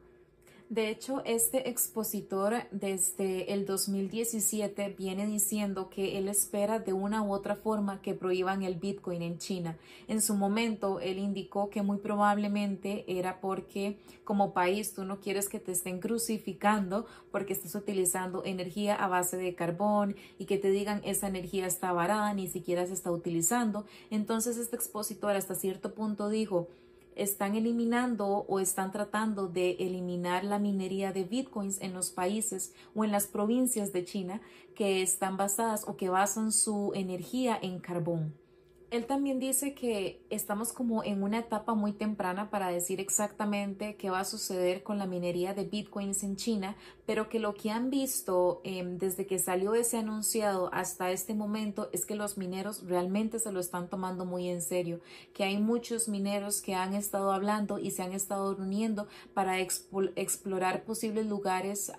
De 0.72 0.88
hecho, 0.88 1.22
este 1.26 1.70
expositor 1.70 2.64
desde 2.72 3.52
el 3.52 3.66
2017 3.66 4.96
viene 4.98 5.26
diciendo 5.26 5.90
que 5.90 6.18
él 6.18 6.30
espera 6.30 6.80
de 6.80 6.94
una 6.94 7.24
u 7.24 7.34
otra 7.34 7.58
forma 7.58 8.02
que 8.02 8.14
prohíban 8.14 8.64
el 8.64 8.76
Bitcoin 8.76 9.22
en 9.22 9.38
China. 9.38 9.78
En 10.08 10.22
su 10.22 10.34
momento, 10.34 11.02
él 11.02 11.18
indicó 11.20 11.70
que 11.70 11.82
muy 11.82 11.98
probablemente 11.98 13.04
era 13.06 13.42
porque 13.42 13.98
como 14.24 14.54
país 14.54 14.94
tú 14.94 15.04
no 15.04 15.20
quieres 15.20 15.50
que 15.50 15.60
te 15.60 15.74
estén 15.74 16.00
crucificando 16.00 17.06
porque 17.34 17.52
estás 17.52 17.76
utilizando 17.76 18.46
energía 18.46 18.96
a 18.96 19.10
base 19.10 19.36
de 19.36 19.54
carbón 19.56 20.16
y 20.40 20.46
que 20.46 20.58
te 20.58 20.72
digan 20.72 21.02
esa 21.04 21.28
energía 21.28 21.68
está 21.68 21.92
varada, 21.92 22.34
ni 22.34 22.48
siquiera 22.48 22.88
se 22.88 22.94
está 22.94 23.12
utilizando. 23.12 23.84
Entonces, 24.10 24.56
este 24.56 24.78
expositor 24.78 25.36
hasta 25.36 25.54
cierto 25.54 25.94
punto 25.94 26.30
dijo, 26.30 26.70
están 27.16 27.56
eliminando 27.56 28.46
o 28.48 28.60
están 28.60 28.92
tratando 28.92 29.48
de 29.48 29.72
eliminar 29.80 30.44
la 30.44 30.60
minería 30.60 31.12
de 31.12 31.24
bitcoins 31.24 31.82
en 31.82 31.94
los 31.94 32.10
países 32.10 32.74
o 32.96 33.04
en 33.04 33.12
las 33.12 33.28
provincias 33.28 33.94
de 33.94 34.06
China 34.06 34.42
que 34.76 35.02
están 35.02 35.38
basadas 35.38 35.86
o 35.88 35.98
que 35.98 36.10
basan 36.10 36.52
su 36.52 36.92
energía 36.96 37.58
en 37.62 37.80
carbón. 37.80 38.41
Él 38.92 39.06
también 39.06 39.40
dice 39.40 39.74
que 39.74 40.22
estamos 40.30 40.74
como 40.74 41.02
en 41.06 41.24
una 41.24 41.40
etapa 41.40 41.76
muy 41.76 41.94
temprana 41.94 42.50
para 42.50 42.68
decir 42.68 43.00
exactamente 43.00 43.96
qué 43.96 44.10
va 44.10 44.20
a 44.20 44.26
suceder 44.26 44.84
con 44.84 44.98
la 44.98 45.06
minería 45.06 45.54
de 45.54 45.64
bitcoins 45.64 46.24
en 46.24 46.36
China, 46.36 46.76
pero 47.06 47.30
que 47.30 47.40
lo 47.40 47.54
que 47.54 47.72
han 47.72 47.90
visto 47.90 48.60
em, 48.66 48.98
desde 48.98 49.26
que 49.26 49.40
salió 49.40 49.76
ese 49.76 49.98
anunciado 49.98 50.70
hasta 50.74 51.10
este 51.12 51.34
momento 51.34 51.88
es 51.94 52.06
que 52.06 52.16
los 52.16 52.38
mineros 52.38 52.86
realmente 52.86 53.40
se 53.40 53.54
lo 53.54 53.62
están 53.62 53.88
tomando 53.88 54.26
muy 54.26 54.50
en 54.50 54.62
serio, 54.62 55.00
que 55.34 55.46
hay 55.46 55.58
muchos 55.58 56.10
mineros 56.10 56.62
que 56.62 56.76
han 56.76 56.94
estado 56.94 57.32
hablando 57.32 57.80
y 57.80 57.92
se 57.92 58.04
han 58.04 58.12
estado 58.12 58.56
reuniendo 58.56 59.08
para 59.34 59.60
explorar 59.62 60.84
posibles 60.84 61.28
lugares 61.28 61.94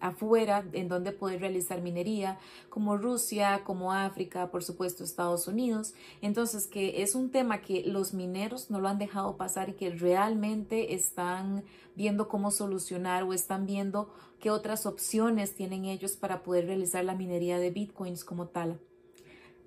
afuera 0.00 0.64
en 0.72 0.88
donde 0.88 1.12
poder 1.12 1.40
realizar 1.40 1.82
minería, 1.82 2.38
como 2.70 2.96
Rusia, 2.96 3.64
como 3.64 3.92
África, 3.92 4.50
por 4.50 4.64
supuesto 4.64 5.04
Estados 5.04 5.46
Unidos. 5.46 5.92
Entonces, 6.22 6.37
que 6.70 7.02
es 7.02 7.16
un 7.16 7.30
tema 7.30 7.60
que 7.62 7.82
los 7.84 8.14
mineros 8.14 8.70
no 8.70 8.80
lo 8.80 8.88
han 8.88 8.98
dejado 8.98 9.36
pasar 9.36 9.70
y 9.70 9.72
que 9.72 9.90
realmente 9.90 10.94
están 10.94 11.64
viendo 11.96 12.28
cómo 12.28 12.52
solucionar 12.52 13.24
o 13.24 13.32
están 13.32 13.66
viendo 13.66 14.14
qué 14.38 14.50
otras 14.50 14.86
opciones 14.86 15.56
tienen 15.56 15.84
ellos 15.84 16.16
para 16.16 16.44
poder 16.44 16.66
realizar 16.66 17.04
la 17.04 17.16
minería 17.16 17.58
de 17.58 17.70
bitcoins 17.70 18.24
como 18.24 18.46
tal. 18.46 18.80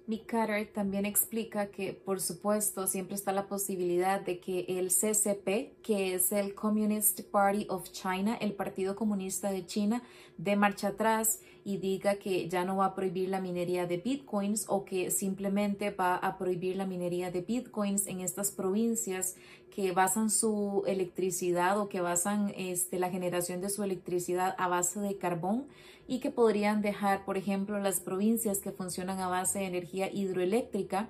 Nick 0.08 0.26
Carter 0.26 0.68
también 0.74 1.06
explica 1.06 1.68
que, 1.68 1.94
por 1.94 2.20
supuesto, 2.20 2.88
siempre 2.88 3.16
está 3.16 3.32
la 3.32 3.48
posibilidad 3.48 4.20
de 4.20 4.40
que 4.40 4.66
el 4.68 4.90
CCP, 4.90 5.82
que 5.82 6.16
es 6.16 6.32
el 6.32 6.54
Communist 6.56 7.22
Party 7.32 7.68
of 7.70 7.92
China, 7.92 8.36
el 8.42 8.54
Partido 8.54 8.96
Comunista 8.96 9.52
de 9.52 9.66
China, 9.66 10.04
dé 10.38 10.56
marcha 10.56 10.90
atrás 10.90 11.42
y 11.64 11.78
diga 11.78 12.16
que 12.16 12.50
ya 12.50 12.66
no 12.66 12.78
va 12.78 12.86
a 12.86 12.96
prohibir 12.96 13.30
la 13.30 13.40
minería 13.40 13.86
de 13.86 13.98
bitcoins 13.98 14.66
o 14.68 14.86
que 14.86 15.12
simplemente 15.12 15.92
va 15.92 16.16
a 16.16 16.38
prohibir 16.38 16.76
la 16.76 16.86
minería 16.86 17.30
de 17.30 17.42
bitcoins 17.42 18.08
en 18.08 18.22
estas 18.22 18.52
provincias 18.52 19.36
que 19.74 19.92
basan 19.92 20.30
su 20.30 20.84
electricidad 20.86 21.80
o 21.80 21.90
que 21.90 22.02
basan 22.02 22.54
este, 22.56 23.00
la 23.00 23.10
generación 23.10 23.62
de 23.62 23.70
su 23.70 23.84
electricidad 23.84 24.56
a 24.58 24.68
base 24.68 25.00
de 25.00 25.18
carbón 25.18 25.68
y 26.08 26.20
que 26.20 26.30
podrían 26.30 26.82
dejar, 26.82 27.26
por 27.26 27.38
ejemplo, 27.38 27.80
las 27.80 28.00
provincias 28.00 28.60
que 28.60 28.72
funcionan 28.72 29.20
a 29.20 29.28
base 29.28 29.60
de 29.60 29.66
energía 29.66 30.12
hidroeléctrica 30.12 31.10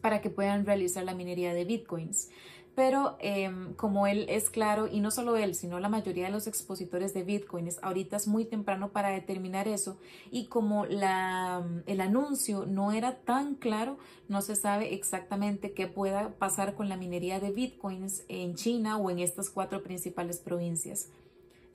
para 0.00 0.20
que 0.20 0.30
puedan 0.30 0.66
realizar 0.66 1.04
la 1.04 1.14
minería 1.14 1.52
de 1.54 1.64
bitcoins. 1.64 2.30
Pero 2.74 3.16
em, 3.20 3.74
como 3.74 4.08
él 4.08 4.26
es 4.28 4.50
claro, 4.50 4.88
y 4.88 5.00
no 5.00 5.12
solo 5.12 5.36
él, 5.36 5.54
sino 5.54 5.78
la 5.78 5.88
mayoría 5.88 6.24
de 6.24 6.32
los 6.32 6.48
expositores 6.48 7.14
de 7.14 7.22
bitcoins, 7.22 7.78
ahorita 7.82 8.16
es 8.16 8.26
muy 8.26 8.44
temprano 8.44 8.90
para 8.90 9.10
determinar 9.10 9.68
eso. 9.68 9.96
Y 10.32 10.46
como 10.46 10.84
la, 10.84 11.64
el 11.86 12.00
anuncio 12.00 12.66
no 12.66 12.90
era 12.90 13.20
tan 13.20 13.54
claro, 13.54 13.98
no 14.28 14.42
se 14.42 14.56
sabe 14.56 14.92
exactamente 14.94 15.72
qué 15.72 15.86
pueda 15.86 16.30
pasar 16.30 16.74
con 16.74 16.88
la 16.88 16.96
minería 16.96 17.38
de 17.38 17.52
bitcoins 17.52 18.24
en 18.28 18.56
China 18.56 18.96
o 18.96 19.08
en 19.08 19.20
estas 19.20 19.50
cuatro 19.50 19.82
principales 19.82 20.38
provincias. 20.38 21.10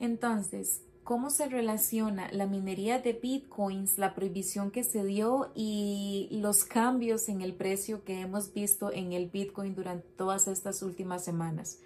Entonces, 0.00 0.82
cómo 1.04 1.30
se 1.30 1.48
relaciona 1.48 2.30
la 2.32 2.46
minería 2.46 2.98
de 2.98 3.12
bitcoins, 3.12 3.98
la 3.98 4.14
prohibición 4.14 4.70
que 4.70 4.84
se 4.84 5.04
dio 5.04 5.50
y 5.54 6.28
los 6.30 6.64
cambios 6.64 7.28
en 7.28 7.40
el 7.40 7.54
precio 7.54 8.04
que 8.04 8.20
hemos 8.20 8.52
visto 8.52 8.92
en 8.92 9.12
el 9.12 9.28
bitcoin 9.28 9.74
durante 9.74 10.06
todas 10.16 10.46
estas 10.48 10.82
últimas 10.82 11.24
semanas. 11.24 11.80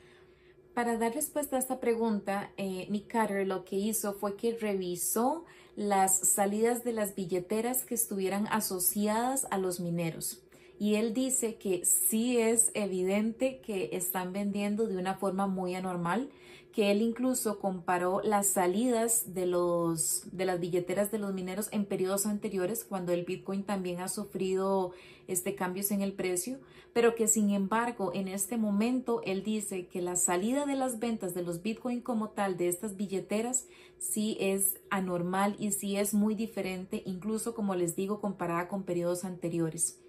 Para 0.75 0.99
dar 0.99 1.15
respuesta 1.15 1.57
a 1.57 1.61
esta 1.61 1.79
pregunta, 1.79 2.51
eh, 2.57 2.87
Nick 2.91 3.07
Carter 3.07 3.47
lo 3.47 3.65
que 3.65 3.77
hizo 3.77 4.13
fue 4.15 4.37
que 4.37 4.57
revisó 4.59 5.45
las 5.77 6.19
salidas 6.19 6.83
de 6.83 6.93
las 6.93 7.15
billeteras 7.15 7.85
que 7.85 7.95
estuvieran 7.95 8.49
asociadas 8.49 9.47
a 9.51 9.59
los 9.59 9.79
mineros. 9.79 10.43
Y 10.79 10.97
él 10.97 11.15
dice 11.15 11.57
que 11.57 11.85
sí 11.85 12.39
es 12.39 12.73
evidente 12.75 13.61
que 13.61 13.91
están 13.93 14.33
vendiendo 14.33 14.87
de 14.87 14.97
una 14.97 15.15
forma 15.15 15.47
muy 15.47 15.77
anormal 15.77 16.31
que 16.75 16.91
él 16.91 17.03
incluso 17.03 17.61
comparó 17.61 18.21
las 18.25 18.49
salidas 18.49 19.33
de, 19.33 19.47
los, 19.47 20.25
de 20.33 20.45
las 20.45 20.59
billeteras 20.59 21.13
de 21.13 21.19
los 21.19 21.33
mineros 21.33 21.69
en 21.71 21.85
periodos 21.85 22.27
anteriores, 22.27 22.85
cuando 22.85 23.13
el 23.13 23.25
Bitcoin 23.25 23.63
también 23.63 24.01
ha 24.01 24.09
sufrido 24.09 24.91
este, 25.29 25.55
cambios 25.55 25.93
en 25.93 26.03
el 26.03 26.13
precio, 26.13 26.59
pero 26.93 27.15
que 27.15 27.29
sin 27.29 27.51
embargo 27.51 28.11
en 28.13 28.27
este 28.27 28.57
momento 28.57 29.23
él 29.25 29.45
dice 29.45 29.87
que 29.87 30.03
la 30.03 30.17
salida 30.17 30.67
de 30.67 30.75
las 30.75 30.99
ventas 30.99 31.33
de 31.33 31.43
los 31.45 31.63
Bitcoin 31.63 32.01
como 32.01 32.31
tal 32.31 32.57
de 32.57 32.67
estas 32.67 32.97
billeteras 32.97 33.69
sí 33.99 34.37
es 34.41 34.81
anormal 34.91 35.55
y 35.61 35.71
sí 35.71 35.97
es 35.97 36.13
muy 36.13 36.35
diferente, 36.35 37.05
incluso 37.07 37.55
como 37.55 37.77
les 37.77 37.95
digo, 37.95 38.21
comparada 38.21 38.67
con 38.67 38.83
periodos 38.83 39.25
anteriores. 39.25 40.01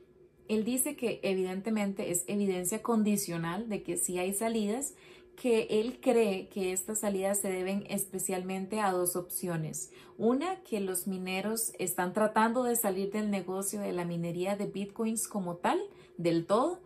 Él 0.47 0.63
dice 0.63 0.95
que 0.95 1.19
evidentemente 1.23 2.11
es 2.11 2.23
evidencia 2.27 2.81
condicional 2.81 3.69
de 3.69 3.83
que 3.83 3.97
sí 3.97 4.17
hay 4.17 4.33
salidas, 4.33 4.93
que 5.35 5.67
él 5.69 5.99
cree 6.01 6.47
que 6.49 6.71
estas 6.71 6.99
salidas 6.99 7.39
se 7.39 7.49
deben 7.49 7.85
especialmente 7.89 8.79
a 8.79 8.91
dos 8.91 9.15
opciones. 9.15 9.91
Una, 10.17 10.61
que 10.63 10.79
los 10.79 11.07
mineros 11.07 11.73
están 11.79 12.13
tratando 12.13 12.63
de 12.63 12.75
salir 12.75 13.11
del 13.11 13.29
negocio 13.29 13.81
de 13.81 13.91
la 13.91 14.05
minería 14.05 14.55
de 14.55 14.67
bitcoins 14.67 15.27
como 15.27 15.57
tal, 15.57 15.79
del 16.17 16.45
todo. 16.45 16.79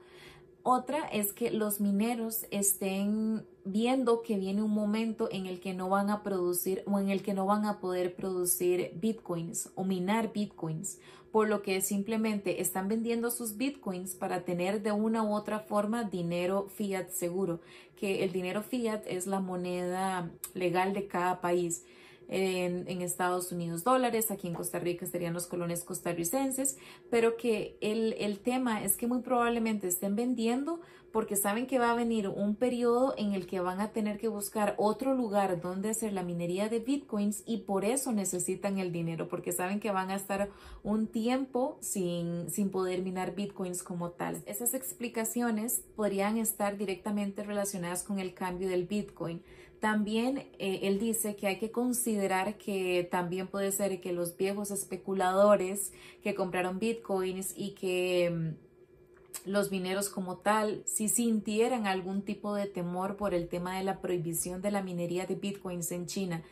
Otra 0.71 0.99
es 1.07 1.33
que 1.33 1.49
los 1.49 1.81
mineros 1.81 2.45
estén 2.51 3.43
viendo 3.65 4.21
que 4.21 4.37
viene 4.37 4.61
un 4.61 4.69
momento 4.69 5.27
en 5.31 5.47
el 5.47 5.59
que 5.59 5.73
no 5.73 5.89
van 5.89 6.11
a 6.11 6.21
producir 6.21 6.83
o 6.85 6.99
en 6.99 7.09
el 7.09 7.23
que 7.23 7.33
no 7.33 7.47
van 7.47 7.65
a 7.65 7.79
poder 7.79 8.13
producir 8.13 8.91
bitcoins 8.93 9.71
o 9.73 9.83
minar 9.83 10.31
bitcoins, 10.31 10.99
por 11.31 11.49
lo 11.49 11.63
que 11.63 11.81
simplemente 11.81 12.61
están 12.61 12.87
vendiendo 12.87 13.31
sus 13.31 13.57
bitcoins 13.57 14.13
para 14.13 14.43
tener 14.45 14.83
de 14.83 14.91
una 14.91 15.23
u 15.23 15.33
otra 15.33 15.57
forma 15.57 16.03
dinero 16.03 16.67
fiat 16.67 17.09
seguro, 17.09 17.61
que 17.95 18.23
el 18.23 18.31
dinero 18.31 18.61
fiat 18.61 19.01
es 19.07 19.25
la 19.25 19.39
moneda 19.39 20.29
legal 20.53 20.93
de 20.93 21.07
cada 21.07 21.41
país 21.41 21.83
en, 22.29 23.01
Estados 23.01 23.51
Unidos 23.51 23.83
dólares, 23.83 24.29
aquí 24.29 24.47
en 24.47 24.53
Costa 24.53 24.79
Rica 24.79 25.05
serían 25.05 25.33
los 25.33 25.47
colones 25.47 25.83
costarricenses, 25.83 26.77
pero 27.09 27.37
que 27.37 27.77
el, 27.81 28.13
el 28.19 28.39
tema 28.39 28.83
es 28.83 28.97
que 28.97 29.07
muy 29.07 29.21
probablemente 29.21 29.87
estén 29.87 30.15
vendiendo 30.15 30.79
porque 31.11 31.35
saben 31.35 31.67
que 31.67 31.79
va 31.79 31.91
a 31.91 31.95
venir 31.95 32.27
un 32.27 32.55
periodo 32.55 33.13
en 33.17 33.33
el 33.33 33.47
que 33.47 33.59
van 33.59 33.79
a 33.79 33.91
tener 33.91 34.17
que 34.19 34.27
buscar 34.27 34.75
otro 34.77 35.13
lugar 35.13 35.61
donde 35.61 35.89
hacer 35.89 36.13
la 36.13 36.23
minería 36.23 36.69
de 36.69 36.79
bitcoins 36.79 37.43
y 37.45 37.57
por 37.59 37.85
eso 37.85 38.11
necesitan 38.11 38.77
el 38.77 38.91
dinero, 38.91 39.27
porque 39.27 39.51
saben 39.51 39.79
que 39.79 39.91
van 39.91 40.11
a 40.11 40.15
estar 40.15 40.49
un 40.83 41.07
tiempo 41.07 41.77
sin, 41.81 42.49
sin 42.49 42.69
poder 42.69 43.01
minar 43.01 43.35
bitcoins 43.35 43.83
como 43.83 44.11
tal. 44.11 44.43
Esas 44.45 44.73
explicaciones 44.73 45.81
podrían 45.95 46.37
estar 46.37 46.77
directamente 46.77 47.43
relacionadas 47.43 48.03
con 48.03 48.19
el 48.19 48.33
cambio 48.33 48.69
del 48.69 48.85
bitcoin. 48.85 49.41
También 49.79 50.39
eh, 50.59 50.81
él 50.83 50.99
dice 50.99 51.35
que 51.35 51.47
hay 51.47 51.57
que 51.57 51.71
considerar 51.71 52.57
que 52.57 53.07
también 53.09 53.47
puede 53.47 53.71
ser 53.71 54.01
que 54.01 54.11
los 54.11 54.35
viejos 54.35 54.71
especuladores 54.71 55.93
que 56.21 56.35
compraron 56.35 56.79
bitcoins 56.79 57.53
y 57.55 57.71
que 57.71 58.29
mm, 58.29 59.49
los 59.49 59.71
mineros 59.71 60.09
como 60.09 60.37
tal, 60.37 60.83
si 60.85 61.07
sintieran 61.07 61.87
algún 61.87 62.23
tipo 62.23 62.53
de 62.55 62.65
temor 62.65 63.15
por 63.15 63.33
el 63.33 63.47
tema 63.47 63.77
de 63.77 63.85
la 63.85 64.01
prohibición 64.01 64.61
de 64.61 64.71
la 64.71 64.83
minería 64.83 65.25
de 65.25 65.35
bitcoins 65.35 65.91
en 65.93 66.07
China 66.07 66.43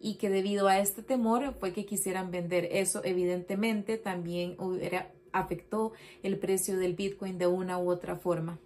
y 0.00 0.14
que 0.14 0.28
debido 0.28 0.66
a 0.66 0.80
este 0.80 1.02
temor 1.04 1.54
fue 1.60 1.72
que 1.72 1.86
quisieran 1.86 2.32
vender. 2.32 2.68
Eso 2.72 3.02
evidentemente 3.04 3.96
también 3.96 4.56
hubiera, 4.58 5.12
afectó 5.32 5.92
el 6.24 6.36
precio 6.38 6.76
del 6.76 6.94
bitcoin 6.94 7.38
de 7.38 7.46
una 7.46 7.78
u 7.78 7.88
otra 7.88 8.16
forma. 8.16 8.58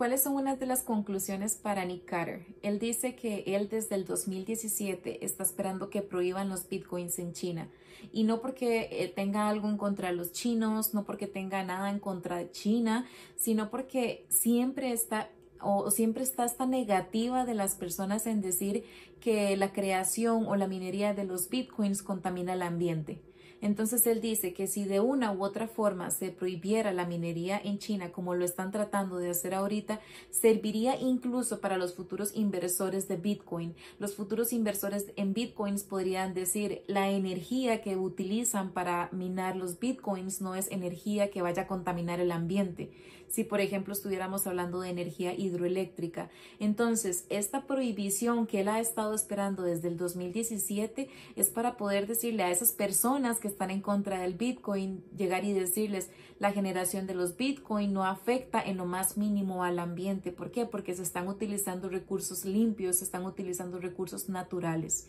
¿Cuáles 0.00 0.22
son 0.22 0.36
unas 0.36 0.58
de 0.58 0.64
las 0.64 0.82
conclusiones 0.82 1.56
para 1.56 1.84
Nick 1.84 2.06
Carter? 2.06 2.46
Él 2.62 2.78
dice 2.78 3.14
que 3.14 3.44
él 3.46 3.68
desde 3.68 3.96
el 3.96 4.06
2017 4.06 5.26
está 5.26 5.42
esperando 5.42 5.90
que 5.90 6.00
prohíban 6.00 6.48
los 6.48 6.66
bitcoins 6.70 7.18
en 7.18 7.34
China. 7.34 7.68
Y 8.10 8.24
no 8.24 8.40
porque 8.40 8.88
eh, 8.92 9.12
tenga 9.14 9.50
algo 9.50 9.68
en 9.68 9.76
contra 9.76 10.08
de 10.08 10.14
los 10.14 10.32
chinos, 10.32 10.94
no 10.94 11.04
porque 11.04 11.26
tenga 11.26 11.62
nada 11.64 11.90
en 11.90 11.98
contra 11.98 12.38
de 12.38 12.50
China, 12.50 13.04
sino 13.36 13.70
porque 13.70 14.24
siempre 14.30 14.92
está 14.92 15.28
o 15.60 15.90
siempre 15.90 16.22
está 16.22 16.46
esta 16.46 16.64
negativa 16.64 17.44
de 17.44 17.52
las 17.52 17.74
personas 17.74 18.26
en 18.26 18.40
decir 18.40 18.86
que 19.20 19.54
la 19.58 19.74
creación 19.74 20.46
o 20.46 20.56
la 20.56 20.66
minería 20.66 21.12
de 21.12 21.24
los 21.24 21.50
bitcoins 21.50 22.02
contamina 22.02 22.54
el 22.54 22.62
ambiente. 22.62 23.20
Entonces 23.60 24.06
él 24.06 24.20
dice 24.20 24.52
que 24.52 24.66
si 24.66 24.84
de 24.84 25.00
una 25.00 25.32
u 25.32 25.44
otra 25.44 25.68
forma 25.68 26.10
se 26.10 26.30
prohibiera 26.30 26.92
la 26.92 27.06
minería 27.06 27.60
en 27.62 27.78
China, 27.78 28.10
como 28.10 28.34
lo 28.34 28.44
están 28.44 28.70
tratando 28.70 29.18
de 29.18 29.30
hacer 29.30 29.54
ahorita, 29.54 30.00
serviría 30.30 30.98
incluso 30.98 31.60
para 31.60 31.76
los 31.76 31.94
futuros 31.94 32.34
inversores 32.34 33.08
de 33.08 33.16
Bitcoin. 33.16 33.74
Los 33.98 34.14
futuros 34.14 34.52
inversores 34.52 35.06
en 35.16 35.34
Bitcoins 35.34 35.84
podrían 35.84 36.34
decir 36.34 36.82
la 36.86 37.10
energía 37.10 37.82
que 37.82 37.96
utilizan 37.96 38.72
para 38.72 39.08
minar 39.12 39.56
los 39.56 39.78
Bitcoins 39.78 40.40
no 40.40 40.54
es 40.54 40.70
energía 40.70 41.30
que 41.30 41.42
vaya 41.42 41.62
a 41.62 41.66
contaminar 41.66 42.20
el 42.20 42.32
ambiente 42.32 42.90
si 43.30 43.44
por 43.44 43.60
ejemplo 43.60 43.94
estuviéramos 43.94 44.46
hablando 44.46 44.80
de 44.80 44.90
energía 44.90 45.32
hidroeléctrica. 45.32 46.30
Entonces, 46.58 47.24
esta 47.30 47.66
prohibición 47.66 48.46
que 48.46 48.60
él 48.60 48.68
ha 48.68 48.80
estado 48.80 49.14
esperando 49.14 49.62
desde 49.62 49.88
el 49.88 49.96
2017 49.96 51.08
es 51.36 51.48
para 51.48 51.76
poder 51.76 52.06
decirle 52.06 52.42
a 52.42 52.50
esas 52.50 52.72
personas 52.72 53.38
que 53.38 53.48
están 53.50 53.70
en 53.70 53.82
contra 53.82 54.20
del 54.20 54.34
Bitcoin, 54.34 55.04
llegar 55.16 55.44
y 55.44 55.52
decirles, 55.52 56.10
la 56.38 56.52
generación 56.52 57.06
de 57.06 57.14
los 57.14 57.36
Bitcoin 57.36 57.92
no 57.92 58.04
afecta 58.04 58.62
en 58.62 58.76
lo 58.76 58.86
más 58.86 59.16
mínimo 59.16 59.62
al 59.62 59.78
ambiente. 59.78 60.32
¿Por 60.32 60.50
qué? 60.50 60.66
Porque 60.66 60.94
se 60.94 61.02
están 61.02 61.28
utilizando 61.28 61.88
recursos 61.88 62.44
limpios, 62.44 62.96
se 62.96 63.04
están 63.04 63.26
utilizando 63.26 63.78
recursos 63.78 64.28
naturales. 64.28 65.06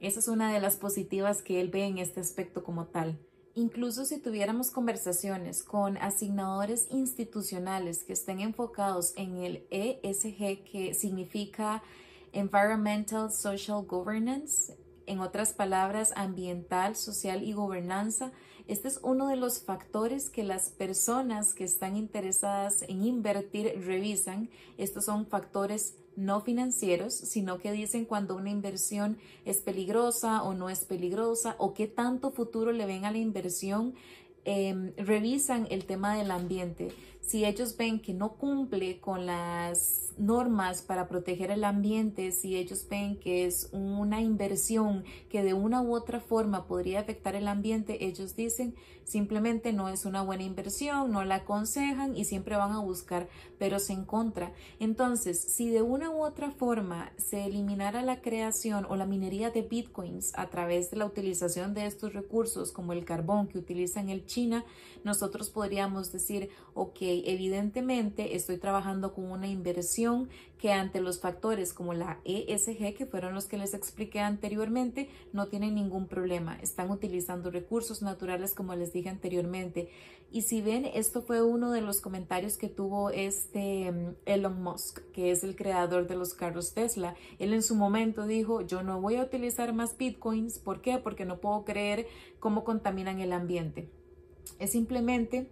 Esa 0.00 0.20
es 0.20 0.28
una 0.28 0.52
de 0.52 0.60
las 0.60 0.76
positivas 0.76 1.42
que 1.42 1.60
él 1.60 1.68
ve 1.68 1.84
en 1.84 1.98
este 1.98 2.20
aspecto 2.20 2.64
como 2.64 2.86
tal. 2.86 3.18
Incluso 3.54 4.04
si 4.04 4.18
tuviéramos 4.18 4.70
conversaciones 4.70 5.62
con 5.62 5.96
asignadores 5.98 6.88
institucionales 6.90 8.02
que 8.02 8.12
estén 8.12 8.40
enfocados 8.40 9.12
en 9.16 9.36
el 9.36 9.66
ESG, 9.70 10.64
que 10.64 10.92
significa 10.92 11.82
Environmental 12.32 13.30
Social 13.32 13.84
Governance, 13.86 14.76
en 15.06 15.20
otras 15.20 15.52
palabras, 15.52 16.12
ambiental, 16.16 16.96
social 16.96 17.42
y 17.42 17.52
gobernanza, 17.52 18.32
este 18.66 18.88
es 18.88 18.98
uno 19.02 19.28
de 19.28 19.36
los 19.36 19.60
factores 19.60 20.30
que 20.30 20.42
las 20.42 20.70
personas 20.70 21.52
que 21.52 21.64
están 21.64 21.96
interesadas 21.96 22.82
en 22.88 23.04
invertir 23.04 23.74
revisan. 23.84 24.48
Estos 24.78 25.04
son 25.04 25.26
factores 25.26 25.96
no 26.16 26.40
financieros, 26.40 27.12
sino 27.12 27.58
que 27.58 27.72
dicen 27.72 28.06
cuando 28.06 28.36
una 28.36 28.48
inversión 28.48 29.18
es 29.44 29.58
peligrosa 29.58 30.42
o 30.42 30.54
no 30.54 30.70
es 30.70 30.84
peligrosa 30.84 31.56
o 31.58 31.74
qué 31.74 31.88
tanto 31.88 32.30
futuro 32.30 32.72
le 32.72 32.86
ven 32.86 33.04
a 33.04 33.10
la 33.10 33.18
inversión, 33.18 33.94
em, 34.44 34.94
revisan 34.96 35.66
el 35.70 35.84
tema 35.84 36.16
del 36.16 36.30
ambiente. 36.30 36.92
Si 37.26 37.46
ellos 37.46 37.76
ven 37.78 38.00
que 38.00 38.12
no 38.12 38.34
cumple 38.34 39.00
con 39.00 39.24
las 39.24 40.12
normas 40.18 40.82
para 40.82 41.08
proteger 41.08 41.50
el 41.50 41.64
ambiente, 41.64 42.32
si 42.32 42.54
ellos 42.54 42.86
ven 42.88 43.18
que 43.18 43.46
es 43.46 43.70
una 43.72 44.20
inversión 44.20 45.04
que 45.30 45.42
de 45.42 45.54
una 45.54 45.80
u 45.80 45.94
otra 45.94 46.20
forma 46.20 46.66
podría 46.66 47.00
afectar 47.00 47.34
el 47.34 47.48
ambiente, 47.48 48.04
ellos 48.04 48.36
dicen 48.36 48.74
simplemente 49.04 49.72
no 49.72 49.88
es 49.88 50.04
una 50.04 50.22
buena 50.22 50.42
inversión, 50.42 51.12
no 51.12 51.24
la 51.24 51.36
aconsejan 51.36 52.16
y 52.16 52.24
siempre 52.24 52.56
van 52.56 52.72
a 52.72 52.80
buscar 52.80 53.28
peros 53.58 53.90
en 53.90 54.04
contra. 54.04 54.52
Entonces, 54.80 55.40
si 55.40 55.68
de 55.68 55.82
una 55.82 56.10
u 56.10 56.24
otra 56.24 56.50
forma 56.50 57.12
se 57.16 57.44
eliminara 57.44 58.02
la 58.02 58.20
creación 58.20 58.86
o 58.88 58.96
la 58.96 59.06
minería 59.06 59.50
de 59.50 59.62
bitcoins 59.62 60.32
a 60.36 60.48
través 60.48 60.90
de 60.90 60.96
la 60.96 61.06
utilización 61.06 61.74
de 61.74 61.86
estos 61.86 62.12
recursos 62.12 62.72
como 62.72 62.92
el 62.92 63.04
carbón 63.04 63.48
que 63.48 63.58
utilizan 63.58 64.08
el 64.08 64.26
China, 64.26 64.64
nosotros 65.04 65.50
podríamos 65.50 66.10
decir, 66.12 66.48
ok, 66.72 66.96
evidentemente 67.00 68.34
estoy 68.36 68.56
trabajando 68.56 69.12
con 69.12 69.30
una 69.30 69.46
inversión 69.46 70.28
que 70.58 70.72
ante 70.72 71.00
los 71.02 71.20
factores 71.20 71.74
como 71.74 71.92
la 71.92 72.20
ESG, 72.24 72.94
que 72.94 73.04
fueron 73.04 73.34
los 73.34 73.44
que 73.44 73.58
les 73.58 73.74
expliqué 73.74 74.20
anteriormente, 74.20 75.10
no 75.34 75.48
tienen 75.48 75.74
ningún 75.74 76.06
problema. 76.06 76.58
Están 76.62 76.90
utilizando 76.90 77.50
recursos 77.50 78.00
naturales 78.00 78.54
como 78.54 78.74
les 78.74 78.93
dije 78.94 79.10
anteriormente. 79.10 79.90
Y 80.30 80.42
si 80.42 80.62
ven, 80.62 80.84
esto 80.84 81.22
fue 81.22 81.42
uno 81.42 81.70
de 81.70 81.80
los 81.80 82.00
comentarios 82.00 82.56
que 82.56 82.68
tuvo 82.68 83.10
este 83.10 83.92
mm, 83.92 84.14
Elon 84.26 84.62
Musk, 84.62 85.00
que 85.12 85.30
es 85.30 85.44
el 85.44 85.54
creador 85.54 86.08
de 86.08 86.16
los 86.16 86.34
carros 86.34 86.74
Tesla. 86.74 87.14
Él 87.38 87.52
en 87.52 87.62
su 87.62 87.76
momento 87.76 88.26
dijo, 88.26 88.62
yo 88.62 88.82
no 88.82 89.00
voy 89.00 89.16
a 89.16 89.22
utilizar 89.22 89.72
más 89.74 89.96
bitcoins. 89.96 90.58
¿Por 90.58 90.80
qué? 90.80 90.98
Porque 90.98 91.24
no 91.24 91.38
puedo 91.40 91.64
creer 91.64 92.06
cómo 92.40 92.64
contaminan 92.64 93.20
el 93.20 93.32
ambiente. 93.32 93.88
Es 94.58 94.72
simplemente 94.72 95.48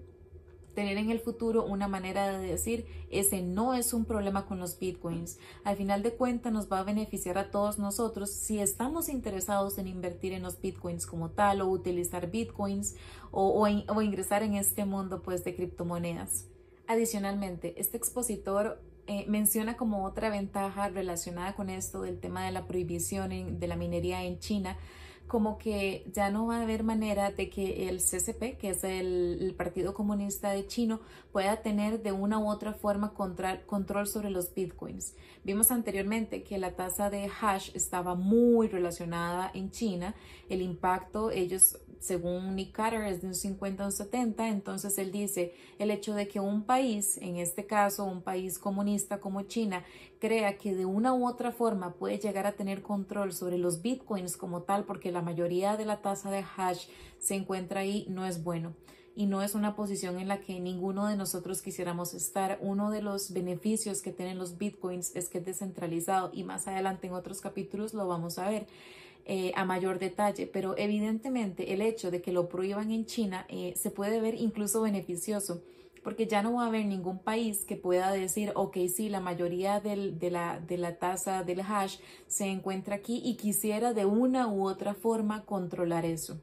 tener 0.75 0.97
en 0.97 1.11
el 1.11 1.21
futuro 1.21 1.65
una 1.65 1.89
manera 1.89 2.39
de 2.39 2.47
decir, 2.47 2.87
ese 3.11 3.43
no 3.43 3.75
es 3.75 3.93
un 3.93 4.05
problema 4.05 4.47
con 4.47 4.59
los 4.59 4.79
bitcoins. 4.79 5.39
Al 5.65 5.77
final 5.77 6.03
de 6.03 6.13
cuentas 6.15 6.53
nos 6.53 6.71
va 6.71 6.81
a 6.81 6.85
beneficiar 6.85 7.39
a 7.39 7.51
todos 7.51 7.79
nosotros 7.79 8.31
si 8.31 8.59
estamos 8.59 9.09
interesados 9.09 9.79
en 9.79 9.89
invertir 9.89 10.33
en 10.33 10.43
los 10.43 10.61
bitcoins 10.61 11.07
como 11.07 11.31
tal 11.31 11.61
o 11.61 11.69
utilizar 11.69 12.31
bitcoins 12.31 12.97
o, 13.31 13.67
ingresar 13.69 14.43
en 14.43 14.55
este 14.55 14.85
mundo 14.85 15.23
pues 15.23 15.45
de 15.45 15.55
criptomonedas. 15.55 16.47
Adicionalmente, 16.87 17.81
este 17.81 17.97
expositor 17.97 18.83
eh, 19.07 19.25
menciona 19.29 19.77
como 19.77 20.05
otra 20.05 20.31
ventaja 20.31 20.89
relacionada 20.89 21.55
con 21.55 21.71
esto 21.71 22.03
del 22.03 22.21
tema 22.21 22.45
de 22.45 22.53
la 22.53 22.67
prohibición 22.67 23.59
de 23.59 23.67
la 23.67 23.77
minería 23.77 24.25
en 24.25 24.39
China, 24.39 24.77
como 25.27 25.59
que 25.59 26.05
ya 26.13 26.31
no 26.31 26.47
va 26.47 26.59
a 26.59 26.63
haber 26.63 26.83
manera 26.85 27.31
de 27.31 27.49
que 27.49 27.89
el 27.89 27.99
CCP, 27.99 28.59
que 28.59 28.71
es 28.71 28.85
el, 28.85 29.55
Partido 29.57 29.95
Comunista 29.95 30.51
de 30.51 30.67
Chino, 30.67 31.01
pueda 31.33 31.63
tener 31.63 32.03
de 32.03 32.13
una 32.13 32.39
u 32.39 32.49
otra 32.49 32.73
forma 32.73 33.15
control 33.15 34.07
sobre 34.07 34.31
los 34.31 34.55
bitcoins. 34.55 35.15
Vimos 35.45 35.71
anteriormente 35.71 36.43
que 36.43 36.59
la 36.59 36.77
tasa 36.77 37.11
de 37.11 37.31
hash 37.41 37.71
estaba 37.75 38.15
muy 38.15 38.69
relacionada 38.69 39.51
en 39.55 39.71
China, 39.71 40.15
el 40.49 40.63
impacto, 40.63 41.31
ellos 41.31 41.79
según 42.03 42.57
Nick 42.57 42.73
Carter 42.73 43.03
es 43.03 43.23
de 43.23 43.29
un 43.29 43.35
50 43.35 43.83
a 43.83 43.87
un 43.87 43.93
70, 43.93 44.49
entonces 44.49 44.99
él 44.99 45.13
dice 45.13 45.55
el 45.79 45.91
hecho 45.93 46.15
de 46.15 46.27
que 46.27 46.41
un 46.41 46.65
país, 46.65 47.17
en 47.19 47.37
este 47.37 47.65
caso 47.65 48.05
un 48.05 48.23
país 48.23 48.59
comunista 48.59 49.21
como 49.21 49.43
China, 49.43 49.85
crea 50.23 50.57
que 50.57 50.73
de 50.73 50.87
una 50.87 51.13
u 51.13 51.27
otra 51.27 51.51
forma 51.51 51.95
puede 51.95 52.17
llegar 52.17 52.47
a 52.47 52.53
tener 52.53 52.81
control 52.81 53.33
sobre 53.33 53.59
los 53.59 53.83
bitcoins 53.83 54.37
como 54.37 54.63
tal, 54.63 54.85
porque 54.85 55.11
la 55.11 55.21
mayoría 55.21 55.77
de 55.77 55.85
la 55.85 56.01
tasa 56.01 56.31
de 56.31 56.45
hash 56.57 56.87
se 57.19 57.35
encuentra 57.35 57.81
ahí, 57.81 58.07
no 58.09 58.25
es 58.25 58.45
bueno 58.45 58.73
y 59.17 59.27
no 59.27 59.43
es 59.43 59.57
una 59.57 59.75
posición 59.75 60.21
en 60.21 60.29
la 60.29 60.41
que 60.41 60.61
ninguno 60.61 61.09
de 61.09 61.17
nosotros 61.17 61.61
quisiéramos 61.61 62.15
estar. 62.15 62.61
Uno 62.63 62.93
de 62.93 63.03
los 63.03 63.33
beneficios 63.33 64.01
que 64.01 64.13
tienen 64.13 64.39
los 64.39 64.59
bitcoins 64.59 65.11
es 65.17 65.29
que 65.29 65.39
es 65.39 65.45
descentralizado 65.45 66.31
y 66.33 66.45
más 66.45 66.69
adelante 66.69 67.09
en 67.09 67.15
otros 67.15 67.41
capítulos 67.41 67.93
lo 67.93 68.07
vamos 68.07 68.39
a 68.39 68.49
ver. 68.49 68.69
Eh, 69.25 69.53
a 69.57 69.65
mayor 69.65 69.99
detalle, 69.99 70.47
pero 70.47 70.77
evidentemente 70.77 71.73
el 71.73 71.81
hecho 71.81 72.11
de 72.11 72.21
que 72.21 72.33
lo 72.33 72.49
prohíban 72.49 72.91
en 72.91 73.07
China 73.07 73.47
eh, 73.49 73.73
se 73.77 73.91
puede 73.91 74.21
ver 74.21 74.35
incluso 74.35 74.83
beneficioso 74.83 75.63
porque 76.03 76.27
ya 76.27 76.43
no 76.43 76.55
va 76.55 76.65
a 76.65 76.67
haber 76.67 76.85
ningún 76.87 77.19
país 77.19 77.65
que 77.65 77.77
pueda 77.77 78.11
decir, 78.11 78.53
ok, 78.55 78.77
sí, 78.95 79.09
la 79.09 79.21
mayoría 79.21 79.81
de, 79.81 80.31
la, 80.31 80.61
de 80.61 80.79
la 80.79 80.97
tasa 80.99 81.45
del 81.45 81.61
hash 81.61 81.99
se 82.27 82.47
encuentra 82.47 82.97
aquí 82.97 83.23
y 83.25 83.37
quisiera 83.37 83.93
de 83.93 84.05
una 84.05 84.49
u 84.49 84.67
otra 84.67 84.95
forma 84.95 85.45
controlar 85.45 86.05
eso. 86.05 86.41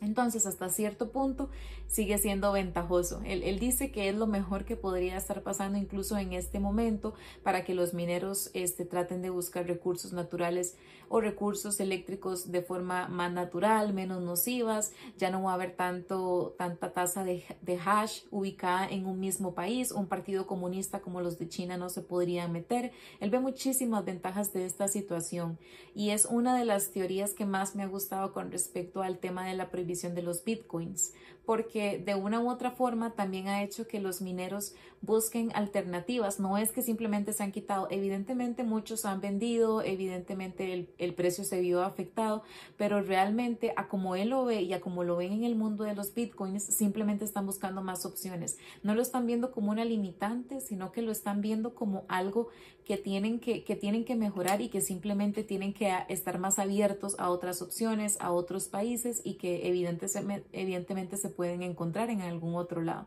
Entonces, 0.00 0.46
hasta 0.46 0.70
cierto 0.70 1.12
punto, 1.12 1.50
sigue 1.90 2.18
siendo 2.18 2.52
ventajoso. 2.52 3.20
Él, 3.24 3.58
dice 3.58 3.90
que 3.90 4.08
es 4.08 4.14
lo 4.14 4.26
mejor 4.26 4.64
que 4.64 4.76
podría 4.76 5.16
estar 5.16 5.42
pasando 5.42 5.76
incluso 5.76 6.16
en 6.16 6.32
este 6.32 6.60
momento 6.60 7.14
para 7.42 7.64
que 7.64 7.74
los 7.74 7.94
mineros 7.94 8.50
este, 8.54 8.84
traten 8.84 9.22
de 9.22 9.30
buscar 9.30 9.66
recursos 9.66 10.12
naturales 10.12 10.76
o 11.08 11.20
recursos 11.20 11.80
eléctricos 11.80 12.52
de 12.52 12.62
forma 12.62 13.08
más 13.08 13.32
natural, 13.32 13.92
menos 13.92 14.22
nocivas. 14.22 14.92
Ya 15.18 15.30
no 15.30 15.42
va 15.42 15.50
a 15.50 15.54
haber 15.54 15.74
tanto, 15.74 16.54
tanta 16.56 16.92
tasa 16.92 17.24
de, 17.24 17.44
de 17.60 17.78
hash 17.84 18.22
ubicada 18.30 18.88
en 18.88 19.06
un 19.06 19.18
mismo 19.18 19.54
país. 19.54 19.90
Un 19.90 20.06
partido 20.06 20.46
comunista 20.46 21.00
como 21.00 21.20
los 21.20 21.38
de 21.38 21.48
China 21.48 21.76
no 21.76 21.88
se 21.88 22.02
podría 22.02 22.46
meter. 22.46 22.92
Él 23.18 23.30
ve 23.30 23.40
muchísimas 23.40 24.04
ventajas 24.04 24.52
de 24.52 24.64
esta 24.64 24.86
situación 24.86 25.58
y 25.94 26.10
es 26.10 26.24
una 26.24 26.56
de 26.56 26.64
las 26.64 26.90
teorías 26.92 27.34
que 27.34 27.46
más 27.46 27.74
me 27.74 27.82
ha 27.82 27.88
gustado 27.88 28.32
con 28.32 28.52
respecto 28.52 29.02
al 29.02 29.18
tema 29.18 29.46
de 29.46 29.54
la 29.54 29.70
prohibición 29.70 30.14
de 30.14 30.22
los 30.22 30.44
bitcoins, 30.44 31.12
porque 31.50 31.98
de 31.98 32.14
una 32.14 32.38
u 32.38 32.48
otra 32.48 32.70
forma 32.70 33.16
también 33.16 33.48
ha 33.48 33.64
hecho 33.64 33.88
que 33.88 33.98
los 33.98 34.22
mineros 34.22 34.76
busquen 35.02 35.50
alternativas. 35.54 36.40
No 36.40 36.58
es 36.58 36.72
que 36.72 36.82
simplemente 36.82 37.32
se 37.32 37.42
han 37.42 37.52
quitado, 37.52 37.88
evidentemente 37.90 38.64
muchos 38.64 39.04
han 39.04 39.20
vendido, 39.20 39.82
evidentemente 39.82 40.88
el, 40.98 41.14
precio 41.14 41.44
se 41.44 41.60
vio 41.60 41.82
afectado, 41.82 42.42
pero 42.76 43.02
realmente 43.02 43.72
a 43.76 43.88
como 43.88 44.14
él 44.16 44.30
lo 44.30 44.44
ve 44.44 44.62
y 44.62 44.72
a 44.72 44.80
como 44.80 45.04
lo 45.04 45.16
ven 45.16 45.32
en 45.32 45.44
el 45.44 45.56
mundo 45.56 45.84
de 45.84 45.94
los 45.94 46.14
bitcoins, 46.14 46.62
simplemente 46.62 47.24
están 47.24 47.46
buscando 47.46 47.82
más 47.82 48.04
opciones. 48.06 48.58
No 48.82 48.94
lo 48.94 49.02
están 49.02 49.26
viendo 49.26 49.52
como 49.52 49.70
una 49.70 49.84
limitante, 49.84 50.60
sino 50.60 50.92
que 50.92 51.02
lo 51.02 51.12
están 51.12 51.40
viendo 51.40 51.74
como 51.74 52.04
algo 52.08 52.48
que 52.84 52.96
tienen 52.96 53.40
que, 53.40 53.64
que 53.64 53.76
tienen 53.76 54.04
que 54.04 54.16
mejorar 54.16 54.60
y 54.60 54.68
que 54.68 54.80
simplemente 54.80 55.44
tienen 55.44 55.72
que 55.72 55.92
estar 56.08 56.38
más 56.38 56.58
abiertos 56.58 57.16
a 57.18 57.30
otras 57.30 57.62
opciones, 57.62 58.16
a 58.20 58.32
otros 58.32 58.68
países 58.68 59.20
y 59.24 59.34
que 59.34 59.68
evidentemente, 59.68 60.44
evidentemente 60.52 61.16
se 61.16 61.28
pueden 61.28 61.62
encontrar 61.62 62.10
en 62.10 62.22
algún 62.22 62.54
otro 62.54 62.82
lado 62.82 63.06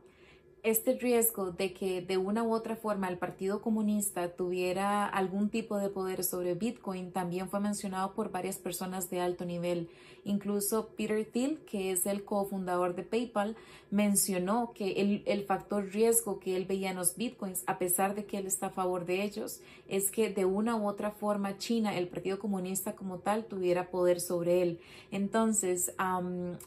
este 0.63 0.97
riesgo 0.97 1.51
de 1.51 1.73
que 1.73 2.01
de 2.01 2.17
una 2.17 2.41
u 2.41 2.53
otra 2.53 2.77
forma 2.77 3.09
el 3.09 3.17
Partido 3.17 3.61
Comunista 3.61 4.29
tuviera 4.29 5.05
algún 5.05 5.49
tipo 5.49 5.77
de 5.77 5.89
poder 5.89 6.23
sobre 6.23 6.55
Bitcoin 6.55 7.11
también 7.11 7.49
fue 7.49 7.59
mencionado 7.59 8.13
por 8.13 8.31
varias 8.31 8.57
personas 8.57 9.09
de 9.09 9.19
alto 9.19 9.43
nivel. 9.43 9.89
Incluso 10.25 10.87
Peter 10.95 11.25
Thiel, 11.25 11.59
que 11.69 11.91
es 11.91 12.05
el 12.05 12.23
cofundador 12.23 12.95
de 12.95 13.03
PayPal, 13.03 13.57
mencionó 13.91 14.71
que 14.73 14.93
el, 15.01 15.21
el 15.25 15.43
factor 15.43 15.91
riesgo 15.91 16.39
que 16.39 16.55
él 16.55 16.65
veía 16.65 16.91
en 16.91 16.95
los 16.95 17.17
Bitcoins, 17.17 17.63
a 17.67 17.77
pesar 17.77 18.15
de 18.15 18.25
que 18.25 18.37
él 18.37 18.47
está 18.47 18.67
a 18.67 18.69
favor 18.69 19.05
de 19.05 19.21
ellos, 19.21 19.59
es 19.89 20.11
que 20.11 20.29
de 20.29 20.45
una 20.45 20.77
u 20.77 20.87
otra 20.87 21.11
forma 21.11 21.57
China, 21.57 21.97
el 21.97 22.07
Partido 22.07 22.39
Comunista 22.39 22.95
como 22.95 23.19
tal, 23.19 23.45
tuviera 23.45 23.91
poder 23.91 24.21
sobre 24.21 24.61
él. 24.61 24.79
Entonces, 25.11 25.93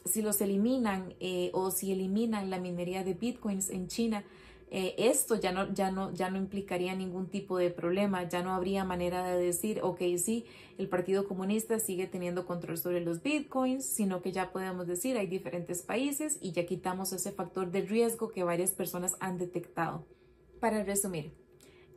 si 0.05 0.21
los 0.21 0.39
eliminan 0.39 1.15
eh, 1.19 1.49
o 1.53 1.71
si 1.71 1.91
eliminan 1.91 2.51
la 2.51 2.59
minería 2.59 3.03
de 3.03 3.15
Bitcoins 3.15 3.71
en 3.71 3.86
China, 3.87 4.23
eh, 4.69 4.95
esto 4.97 5.35
ya 5.35 5.53
no, 5.53 5.73
ya, 5.73 5.91
no, 5.91 6.13
ya 6.13 6.29
no 6.29 6.37
implicaría 6.37 6.93
ningún 6.93 7.27
tipo 7.27 7.57
de 7.57 7.69
problema, 7.69 8.27
ya 8.27 8.43
no 8.43 8.53
habría 8.53 8.83
manera 8.83 9.25
de 9.25 9.41
decir, 9.41 9.79
ok, 9.81 10.01
sí, 10.17 10.45
el 10.77 10.89
Partido 10.89 11.27
Comunista 11.27 11.79
sigue 11.79 12.05
teniendo 12.05 12.45
control 12.45 12.77
sobre 12.77 12.99
los 12.99 13.23
bitcoins, 13.23 13.85
sino 13.85 14.21
que 14.21 14.33
ya 14.33 14.51
podemos 14.51 14.85
decir, 14.85 15.17
hay 15.17 15.27
diferentes 15.27 15.83
países 15.83 16.37
y 16.41 16.51
ya 16.51 16.65
quitamos 16.65 17.13
ese 17.13 17.31
factor 17.31 17.71
de 17.71 17.81
riesgo 17.81 18.29
que 18.29 18.43
varias 18.43 18.71
personas 18.71 19.15
han 19.21 19.37
detectado. 19.37 20.05
Para 20.59 20.83
resumir, 20.83 21.31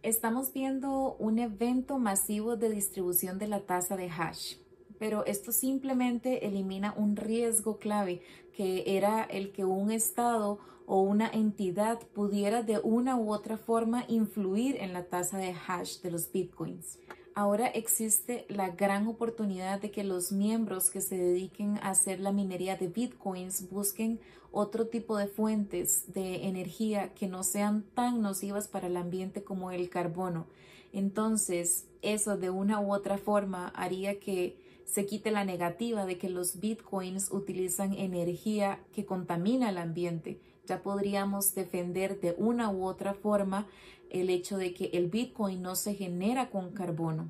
estamos 0.03 0.53
viendo 0.53 1.17
un 1.19 1.41
evento 1.41 1.99
masivo 1.99 2.57
de 2.57 2.71
distribución 2.71 3.39
de 3.39 3.49
la 3.49 3.61
tasa 3.61 3.97
de 3.97 4.11
hash 4.11 4.55
pero 5.01 5.25
esto 5.25 5.51
simplemente 5.51 6.47
elimina 6.47 6.93
un 6.95 7.17
riesgo 7.17 7.79
clave 7.79 8.21
que 8.55 8.85
era 8.99 9.25
el 9.25 9.51
que 9.51 9.65
un 9.65 9.91
Estado 9.91 10.59
o 10.93 11.03
una 11.03 11.29
entidad 11.29 12.01
pudiera 12.15 12.65
de 12.65 12.81
una 12.81 13.17
u 13.17 13.33
otra 13.33 13.57
forma 13.57 14.05
influir 14.09 14.75
en 14.81 14.93
la 14.93 15.05
tasa 15.05 15.39
de 15.39 15.55
hash 15.55 16.01
de 16.01 16.11
los 16.11 16.33
bitcoins. 16.33 16.99
Ahora 17.37 17.69
existe 17.69 18.45
la 18.49 18.71
gran 18.71 19.07
oportunidad 19.07 19.81
de 19.81 19.93
que 19.93 20.03
los 20.03 20.33
miembros 20.33 20.91
que 20.91 21.01
se 21.01 21.17
dediquen 21.17 21.77
a 21.77 21.91
hacer 21.91 22.19
la 22.19 22.33
minería 22.33 22.75
de 22.77 22.89
bitcoins 22.89 23.71
busquen 23.71 24.19
otro 24.51 24.89
tipo 24.89 25.17
de 25.17 25.29
fuentes 25.29 26.13
de 26.13 26.49
energía 26.49 27.15
que 27.15 27.29
no 27.29 27.45
sean 27.45 27.85
tan 27.95 28.21
nocivas 28.21 28.67
para 28.67 28.89
el 28.89 28.97
ambiente 28.97 29.45
como 29.45 29.71
el 29.71 29.91
carbono. 29.91 30.49
Entonces, 30.93 31.87
eso 32.03 32.37
de 32.37 32.51
una 32.51 32.81
u 32.81 32.93
otra 32.93 33.17
forma 33.17 33.69
haría 33.77 34.19
que 34.19 34.59
se 34.87 35.07
quite 35.07 35.31
la 35.31 35.45
negativa 35.45 36.05
de 36.05 36.19
que 36.19 36.29
los 36.29 36.59
bitcoins 36.59 37.31
utilizan 37.31 37.95
energía 37.95 38.81
que 38.93 39.07
contamina 39.07 39.71
el 39.71 39.79
ambiente 39.79 40.41
ya 40.71 40.83
podríamos 40.85 41.53
defender 41.57 42.21
de 42.21 42.37
una 42.39 42.71
u 42.71 42.85
otra 42.85 43.13
forma 43.13 43.67
el 44.09 44.31
hecho 44.31 44.57
de 44.57 44.73
que 44.73 44.91
el 44.93 45.09
Bitcoin 45.09 45.61
no 45.61 45.75
se 45.75 45.95
genera 45.95 46.49
con 46.49 46.71
carbono. 46.71 47.29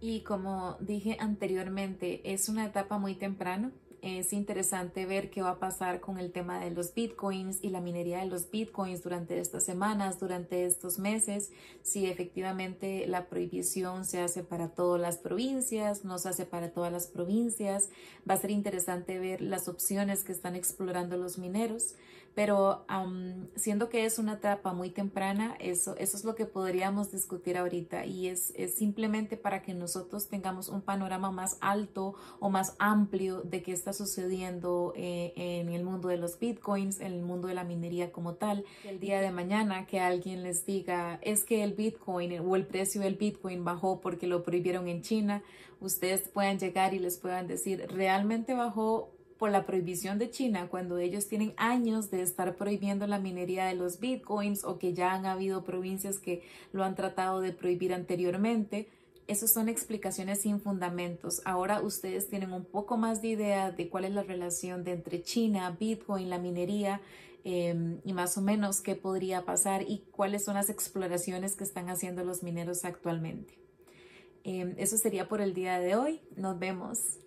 Y 0.00 0.22
como 0.22 0.76
dije 0.80 1.16
anteriormente, 1.20 2.20
es 2.32 2.48
una 2.48 2.66
etapa 2.66 2.98
muy 2.98 3.14
temprana 3.14 3.72
es 4.02 4.32
interesante 4.32 5.06
ver 5.06 5.30
qué 5.30 5.42
va 5.42 5.50
a 5.50 5.58
pasar 5.60 6.00
con 6.00 6.18
el 6.18 6.32
tema 6.32 6.58
de 6.58 6.72
los 6.72 6.92
bitcoins 6.92 7.62
y 7.62 7.68
la 7.68 7.80
minería 7.80 8.18
de 8.18 8.26
los 8.26 8.50
bitcoins 8.50 9.04
durante 9.04 9.38
estas 9.38 9.64
semanas, 9.64 10.18
durante 10.18 10.66
estos 10.66 10.98
meses, 10.98 11.52
si 11.82 12.06
efectivamente 12.06 13.06
la 13.06 13.28
prohibición 13.28 14.04
se 14.04 14.20
hace 14.20 14.42
para 14.42 14.70
todas 14.70 15.00
las 15.00 15.18
provincias, 15.18 16.04
no 16.04 16.18
se 16.18 16.30
hace 16.30 16.46
para 16.46 16.72
todas 16.72 16.92
las 16.92 17.06
provincias. 17.06 17.90
Va 18.28 18.34
a 18.34 18.38
ser 18.38 18.50
interesante 18.50 19.20
ver 19.20 19.40
las 19.40 19.68
opciones 19.68 20.24
que 20.24 20.32
están 20.32 20.56
explorando 20.56 21.16
los 21.16 21.38
mineros, 21.38 21.94
pero 22.34 22.84
siendo 23.56 23.88
que 23.88 24.04
es 24.04 24.18
una 24.18 24.34
etapa 24.34 24.72
muy 24.72 24.90
temprana, 24.90 25.54
eso, 25.60 25.94
eso 25.98 26.16
es 26.16 26.24
lo 26.24 26.34
que 26.34 26.46
podríamos 26.46 27.12
discutir 27.12 27.58
ahorita 27.58 28.06
y 28.06 28.28
es, 28.28 28.52
es 28.56 28.74
simplemente 28.74 29.36
para 29.36 29.62
que 29.62 29.74
nosotros 29.74 30.28
tengamos 30.28 30.68
un 30.68 30.80
panorama 30.80 31.30
más 31.30 31.58
alto 31.60 32.14
o 32.40 32.48
más 32.48 32.74
amplio 32.78 33.42
de 33.42 33.62
qué 33.62 33.72
está 33.72 33.92
sucediendo 33.92 34.92
eh, 34.96 35.32
en 35.36 35.68
el 35.68 35.84
mundo 35.84 36.08
de 36.08 36.16
los 36.16 36.38
bitcoins, 36.38 37.00
en 37.00 37.12
el 37.12 37.22
mundo 37.22 37.48
de 37.48 37.54
la 37.54 37.64
minería 37.64 38.12
como 38.12 38.34
tal. 38.34 38.64
El 38.84 38.98
día 38.98 39.20
de 39.20 39.30
mañana 39.30 39.86
que 39.86 40.00
alguien 40.00 40.42
les 40.42 40.64
diga 40.64 41.18
es 41.22 41.44
que 41.44 41.62
el 41.62 41.74
bitcoin 41.74 42.40
o 42.40 42.56
el 42.56 42.66
precio 42.66 43.02
del 43.02 43.16
bitcoin 43.16 43.64
bajó 43.64 44.00
porque 44.00 44.26
lo 44.26 44.42
prohibieron 44.42 44.88
en 44.88 45.02
China, 45.02 45.42
ustedes 45.80 46.28
puedan 46.28 46.58
llegar 46.58 46.94
y 46.94 46.98
les 46.98 47.18
puedan 47.18 47.46
decir 47.46 47.86
realmente 47.88 48.54
bajó 48.54 49.11
por 49.42 49.50
la 49.50 49.66
prohibición 49.66 50.20
de 50.20 50.30
China 50.30 50.68
cuando 50.70 50.98
ellos 50.98 51.26
tienen 51.26 51.52
años 51.56 52.12
de 52.12 52.22
estar 52.22 52.54
prohibiendo 52.54 53.08
la 53.08 53.18
minería 53.18 53.66
de 53.66 53.74
los 53.74 53.98
bitcoins 53.98 54.62
o 54.62 54.78
que 54.78 54.94
ya 54.94 55.14
han 55.14 55.26
habido 55.26 55.64
provincias 55.64 56.20
que 56.20 56.44
lo 56.70 56.84
han 56.84 56.94
tratado 56.94 57.40
de 57.40 57.50
prohibir 57.50 57.92
anteriormente 57.92 58.88
esas 59.26 59.52
son 59.52 59.68
explicaciones 59.68 60.42
sin 60.42 60.60
fundamentos. 60.60 61.42
Ahora 61.44 61.82
ustedes 61.82 62.28
tienen 62.28 62.52
un 62.52 62.64
poco 62.64 62.96
más 62.96 63.20
de 63.20 63.28
idea 63.30 63.72
de 63.72 63.88
cuál 63.88 64.04
es 64.04 64.12
la 64.12 64.22
relación 64.22 64.84
de 64.84 64.92
entre 64.92 65.24
China, 65.24 65.76
Bitcoin, 65.76 66.30
la 66.30 66.38
minería 66.38 67.00
em, 67.42 68.00
y 68.04 68.12
más 68.12 68.38
o 68.38 68.42
menos 68.42 68.80
qué 68.80 68.94
podría 68.94 69.44
pasar 69.44 69.82
y 69.82 70.04
cuáles 70.12 70.44
son 70.44 70.54
las 70.54 70.70
exploraciones 70.70 71.56
que 71.56 71.64
están 71.64 71.88
haciendo 71.88 72.22
los 72.22 72.44
mineros 72.44 72.84
actualmente. 72.84 73.58
Em, 74.44 74.76
eso 74.78 74.96
sería 74.98 75.26
por 75.26 75.40
el 75.40 75.52
día 75.52 75.80
de 75.80 75.96
hoy. 75.96 76.20
Nos 76.36 76.60
vemos. 76.60 77.21